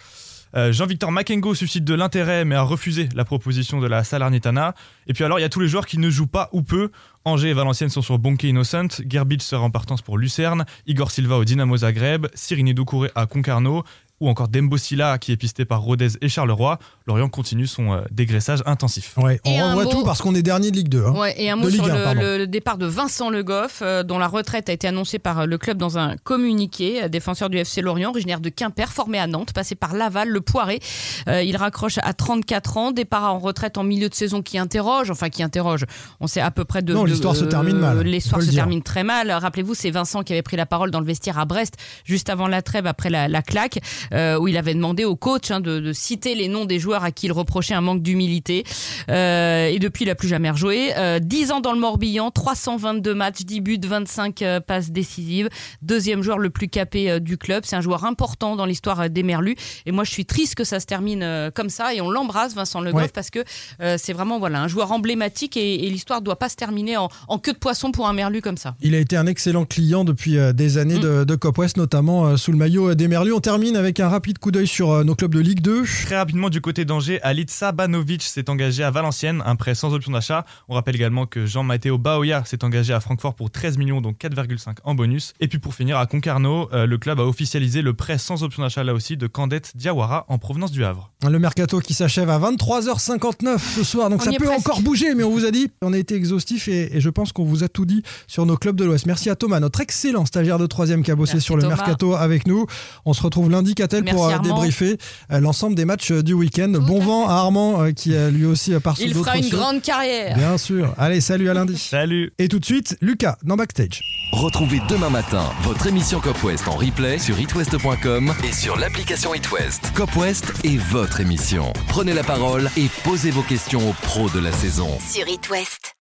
Euh, 0.57 0.73
Jean-Victor 0.73 1.11
Makengo 1.11 1.55
suscite 1.55 1.85
de 1.85 1.95
l'intérêt, 1.95 2.45
mais 2.45 2.55
a 2.55 2.63
refusé 2.63 3.09
la 3.15 3.25
proposition 3.25 3.81
de 3.81 3.87
la 3.87 4.05
Salernitana. 4.05 4.75
Et 5.07 5.13
puis 5.13 5.25
alors, 5.25 5.39
il 5.39 5.43
y 5.43 5.45
a 5.45 5.49
tous 5.49 5.61
les 5.61 5.69
joueurs 5.69 5.87
qui 5.87 5.99
ne 5.99 6.11
jouent 6.11 6.27
pas 6.29 6.49
ou 6.53 6.63
peu. 6.63 6.91
Angers 7.25 7.49
et 7.49 7.55
Valenciennes 7.55 7.89
sont 7.89 8.03
sur 8.03 8.19
Bonke 8.19 8.45
Innocent. 8.45 9.03
Gerbic 9.09 9.43
sera 9.43 9.63
en 9.63 9.71
partance 9.71 10.03
pour 10.03 10.19
Lucerne. 10.19 10.65
Igor 10.87 11.11
Silva 11.11 11.39
au 11.39 11.45
Dynamo 11.45 11.79
Zagreb. 11.79 12.27
Cyrine 12.35 12.73
Doucouré 12.73 13.11
à 13.15 13.27
Concarneau. 13.27 13.83
Ou 14.21 14.29
encore 14.29 14.49
Dembo 14.49 14.77
Silla 14.77 15.19
qui 15.19 15.33
est 15.33 15.37
pisté 15.37 15.65
par 15.65 15.83
Rodez 15.83 16.09
et 16.21 16.29
Charleroi. 16.29 16.79
Lorient 17.07 17.29
continue 17.29 17.67
son 17.67 17.93
euh, 17.93 18.01
dégraissage 18.13 18.63
intensif. 18.65 19.13
Ouais, 19.19 19.41
on 19.45 19.51
Et 19.51 19.61
revoit 19.63 19.85
mot- 19.85 19.91
tout 19.91 20.05
parce 20.05 20.23
qu'on 20.23 20.35
est 20.35 20.43
dernier 20.43 20.71
de 20.71 20.77
Ligue 20.77 20.89
2. 20.89 21.05
hein. 21.05 21.13
Ouais, 21.19 21.35
et 21.37 21.51
un 21.51 21.57
mot 21.57 21.65
De 21.67 21.71
sur 21.71 21.83
Ligue 21.85 21.93
un, 21.93 21.99
le, 21.99 22.05
pardon. 22.05 22.21
le- 22.21 22.47
départ 22.47 22.79
de 22.79 22.87
Vincent 22.87 23.29
Le 23.29 23.43
Goff, 23.43 23.81
euh, 23.83 24.03
dont 24.05 24.19
la 24.19 24.29
retraite 24.29 24.69
a 24.69 24.73
été 24.73 24.87
annoncée 24.87 25.19
par 25.19 25.41
euh, 25.41 25.47
le 25.47 25.59
club 25.59 25.79
dans 25.79 25.99
un 25.99 26.17
communiqué. 26.19 27.09
Défenseur 27.09 27.51
du 27.51 27.59
FC 27.59 27.83
Lorient, 27.83 28.11
originaire 28.11 28.41
de 28.41 28.49
Quimper, 28.51 28.93
formé 28.93 29.19
à 29.19 29.27
Nantes, 29.27 29.53
passé 29.53 29.75
par 29.75 29.95
Laval, 29.95 30.29
le 30.29 30.41
Poiré. 30.41 30.81
Euh, 31.29 31.43
il 31.43 31.57
raccroche 31.57 31.99
à 32.03 32.15
34 32.15 32.77
ans, 32.77 32.91
départ 32.93 33.25
en 33.35 33.39
retraite 33.41 33.79
en 33.79 33.83
milieu 33.83 34.09
de 34.09 34.15
saison 34.15 34.43
qui 34.43 34.59
interroge, 34.59 35.11
enfin 35.11 35.29
qui 35.29 35.43
interroge. 35.43 35.85
On 36.21 36.29
sait 36.29 36.41
à 36.41 36.51
peu 36.53 36.65
près 36.65 36.83
de. 36.83 36.95
Non, 36.95 37.05
l'histoire 37.05 37.35
se 37.35 37.45
termine 37.45 37.79
mal, 37.79 38.01
L'histoire 38.03 38.41
se 38.41 38.47
dire. 38.47 38.61
termine 38.63 38.83
très 38.83 39.03
mal. 39.05 39.31
Rappelez-vous, 39.33 39.75
c'est 39.75 39.91
Vincent 39.91 40.23
qui 40.23 40.33
avait 40.33 40.43
pris 40.43 40.57
la 40.57 40.67
parole 40.67 40.91
dans 40.93 41.01
le 41.01 41.07
vestiaire 41.07 41.39
à 41.39 41.45
Brest 41.47 41.75
juste 42.05 42.31
avant 42.31 42.47
la 42.47 42.63
trêve, 42.63 42.87
après 42.87 43.11
la, 43.11 43.27
la 43.29 43.43
claque, 43.43 43.81
euh, 44.13 44.39
où 44.39 44.49
il 44.49 44.57
avait 44.57 44.75
demandé 44.75 45.05
au 45.05 45.17
coach 45.17 45.51
hein, 45.51 45.61
de, 45.61 45.81
de 45.81 45.93
citer 45.93 46.35
les 46.35 46.49
noms 46.49 46.65
des 46.65 46.79
joueurs 46.79 47.05
à 47.05 47.11
qui 47.11 47.27
il 47.27 47.33
reprochait 47.33 47.75
un 47.75 47.81
manque 47.81 48.03
d'humilité. 48.03 48.65
Euh, 49.09 49.69
et 49.69 49.79
depuis, 49.79 50.05
il 50.05 50.09
n'a 50.09 50.15
plus 50.15 50.29
jamais 50.29 50.51
rejoué. 50.51 50.93
Euh, 50.97 51.19
10 51.19 51.53
ans 51.53 51.61
dans 51.61 51.73
le 51.73 51.79
Morbihan, 51.79 52.31
322 52.31 53.15
matchs, 53.15 53.43
10 53.45 53.61
buts, 53.61 53.79
25 53.85 54.43
euh, 54.43 54.61
passes 54.61 54.91
décisives. 54.91 55.49
Deuxième 55.83 56.23
joueur 56.23 56.39
le 56.39 56.51
plus 56.51 56.69
capé 56.69 57.11
euh, 57.11 57.19
du 57.21 57.39
club. 57.39 57.65
C'est 57.67 57.77
un 57.77 57.81
joueur 57.81 58.05
important 58.05 58.57
dans 58.57 58.67
l'histoire 58.67 59.01
euh, 59.01 59.09
des 59.09 59.23
Merlus. 59.23 59.57
Et 59.87 59.93
moi, 59.93 60.05
je 60.05 60.11
suis 60.11 60.27
triste 60.27 60.55
que 60.55 60.65
ça 60.65 60.81
se 60.81 60.87
termine 60.87 61.23
euh, 61.23 61.51
comme 61.51 61.71
ça. 61.71 61.95
Et 61.95 62.01
on 62.01 62.11
l'embrasse, 62.11 62.55
Vincent 62.55 62.81
Le 62.81 62.93
Goff, 62.93 63.03
Ouais. 63.03 63.09
parce 63.13 63.31
que 63.31 63.41
euh, 63.81 63.97
c'est 63.99 64.13
vraiment 64.13 64.39
voilà 64.39 64.61
un 64.63 64.69
joueur 64.69 64.93
emblématique 64.93 65.57
et, 65.57 65.87
et 65.87 65.91
l'histoire 65.91 66.21
ne 66.21 66.25
doit 66.25 66.39
pas 66.39 66.49
se 66.49 66.57
terminer 66.57 66.97
en, 66.97 67.09
en 67.29 67.39
queue 67.39 67.53
de 67.53 67.59
poisson 67.59 67.91
pour 67.93 68.07
un 68.09 68.13
Merlu 68.13 68.41
comme 68.41 68.57
ça. 68.57 68.75
Il 68.81 68.95
a 68.95 68.99
été 68.99 69.17
un 69.17 69.27
excellent 69.27 69.65
client 69.65 70.05
depuis 70.05 70.39
euh, 70.39 70.53
des 70.53 70.79
années 70.79 70.95
Mm. 70.95 71.01
de, 71.01 71.25
de 71.25 71.35
Cop 71.35 71.59
West, 71.59 71.77
notamment 71.77 72.27
euh, 72.27 72.37
sous 72.37 72.53
le 72.53 72.59
maillot 72.59 72.91
euh, 72.91 72.95
des 72.95 73.09
Merlus. 73.09 73.33
On 73.33 73.41
termine 73.41 73.75
avec 73.77 73.94
un 74.01 74.09
rapide 74.09 74.39
coup 74.39 74.51
d'œil 74.51 74.67
sur 74.67 74.91
euh, 74.91 75.05
nos 75.05 75.15
clubs 75.15 75.35
de 75.35 75.41
Ligue 75.41 75.61
2. 75.61 75.85
Très 76.07 76.17
rapidement 76.17 76.49
du 76.51 76.61
côté 76.61 76.85
d'Angers, 76.85 77.21
Alit 77.23 77.47
Sabanovic 77.49 78.23
s'est 78.23 78.49
engagé 78.51 78.83
à 78.83 78.91
Valenciennes, 78.91 79.43
un 79.47 79.57
prêt 79.57 79.75
sans 79.75 79.93
option 79.95 80.13
d'achat. 80.13 80.45
On 80.69 80.75
rappelle 80.75 80.95
également 80.97 81.27
que 81.27 81.47
Jean-Matteo 81.47 81.99
Baoya 81.99 82.45
s'est 82.45 82.65
engagé 82.65 82.93
à 82.93 83.01
Francfort 83.01 83.35
pour 83.35 83.51
13 83.51 83.79
millions, 83.79 84.01
donc 84.01 84.19
4,5 84.19 84.77
en 84.85 84.95
bonus. 84.95 85.33
Et 85.41 85.49
puis 85.49 85.59
pour 85.59 85.75
finir, 85.75 85.99
à 85.99 86.07
Concarneau, 86.07 86.69
euh, 86.73 86.87
le 86.87 86.99
club 86.99 87.21
a 87.21 87.25
officialisé 87.25 87.83
le 87.83 87.95
prêt 87.95 88.19
sans 88.19 88.43
option 88.43 88.63
d'achat 88.63 88.85
là 88.85 88.95
aussi 88.95 89.17
de 89.17 89.27
Candette 89.27 89.73
Diawara 89.77 90.25
en 90.29 90.39
provenance 90.39 90.71
du 90.73 90.85
Havre. 90.85 91.13
Le 91.29 91.39
mercato 91.39 91.81
qui 91.81 91.95
s'achève 91.95 92.31
à 92.31 92.39
23h59 92.39 93.59
ce 93.59 93.85
soir, 93.85 94.11
donc 94.11 94.21
On 94.23 94.25
ça 94.25 94.31
peut 94.33 94.45
presque. 94.45 94.59
encore 94.69 94.83
bouger, 94.83 95.15
mais 95.15 95.25
on 95.25 95.31
vous 95.31 95.45
a 95.45 95.51
dit, 95.51 95.71
on 95.83 95.93
a 95.93 95.99
été 95.99 96.15
exhaustif 96.15 96.69
et, 96.69 96.97
et 96.97 97.01
je 97.01 97.11
pense 97.11 97.33
qu'on 97.33 97.45
vous 97.45 97.65
a 97.65 97.69
tout 97.69 97.87
dit 97.87 98.03
sur 98.27 98.47
nos 98.47 98.57
clubs 98.57 98.77
de 98.77 98.85
l'Ouest. 98.85 99.07
Merci 99.07 99.31
à 99.31 99.37
Thomas, 99.37 99.61
notre 99.61 99.81
excellent 99.81 100.27
stagiaire 100.27 100.59
de 100.59 100.67
troisième 100.67 101.03
qui 101.03 101.11
a 101.11 101.17
bossé 101.17 101.35
Merci, 101.35 101.45
sur 101.45 101.57
le 101.57 101.63
Thomas. 101.63 101.77
mercato 101.77 102.15
avec 102.15 102.47
nous. 102.47 102.67
On 103.05 103.13
se 103.13 103.23
retrouve 103.23 103.51
lundi, 103.51 103.75
Catel, 103.85 104.05
pour 104.05 104.27
euh, 104.27 104.31
Armand. 104.31 104.55
débriefer 104.55 104.97
euh, 105.31 105.41
l'ensemble 105.41 105.75
des 105.75 105.85
matchs 105.85 106.11
euh, 106.11 106.23
du 106.23 106.33
week-end. 106.33 106.69
Bon 106.69 107.01
à 107.01 107.05
vent 107.05 107.29
à 107.29 107.33
Armand 107.35 107.93
qui 107.95 108.17
a 108.17 108.31
lui 108.31 108.47
aussi 108.47 108.73
part 108.83 108.97
sous 108.97 109.03
Il 109.03 109.15
fera 109.15 109.37
une 109.37 109.49
grande 109.49 109.83
carrière. 109.83 110.37
Bien 110.37 110.57
sûr. 110.57 110.95
Allez, 110.97 111.21
salut 111.21 111.51
à 111.51 111.55
lundi. 111.55 111.77
Salut 111.77 112.33
Et 112.39 112.49
tout 112.49 112.59
de 112.59 112.65
suite, 112.65 112.97
Lucas 113.01 113.37
dans 113.43 113.57
Backstage. 113.57 114.01
Retrouvez 114.33 114.81
demain 114.89 115.11
matin 115.11 115.51
votre 115.63 115.87
émission 115.87 116.21
Cop 116.21 116.43
West 116.45 116.67
en 116.67 116.77
replay 116.77 117.19
sur 117.19 117.39
itwest.com 117.39 118.33
et 118.43 118.53
sur 118.53 118.77
l'application 118.79 119.35
itwest. 119.35 119.93
Cop 119.95 120.15
West 120.17 120.53
est 120.65 120.79
votre 120.79 121.21
émission. 121.21 121.73
Prenez 121.89 122.15
la 122.15 122.25
parole 122.25 122.71
et 122.77 122.89
posez 123.05 123.31
vos 123.31 123.43
questions 123.43 123.91
aux 123.91 123.93
pros 123.93 124.31
de 124.31 124.41
la 124.41 124.53
saison. 124.53 124.89
Sur 125.13 125.29
It 125.29 125.51
West. 125.51 125.93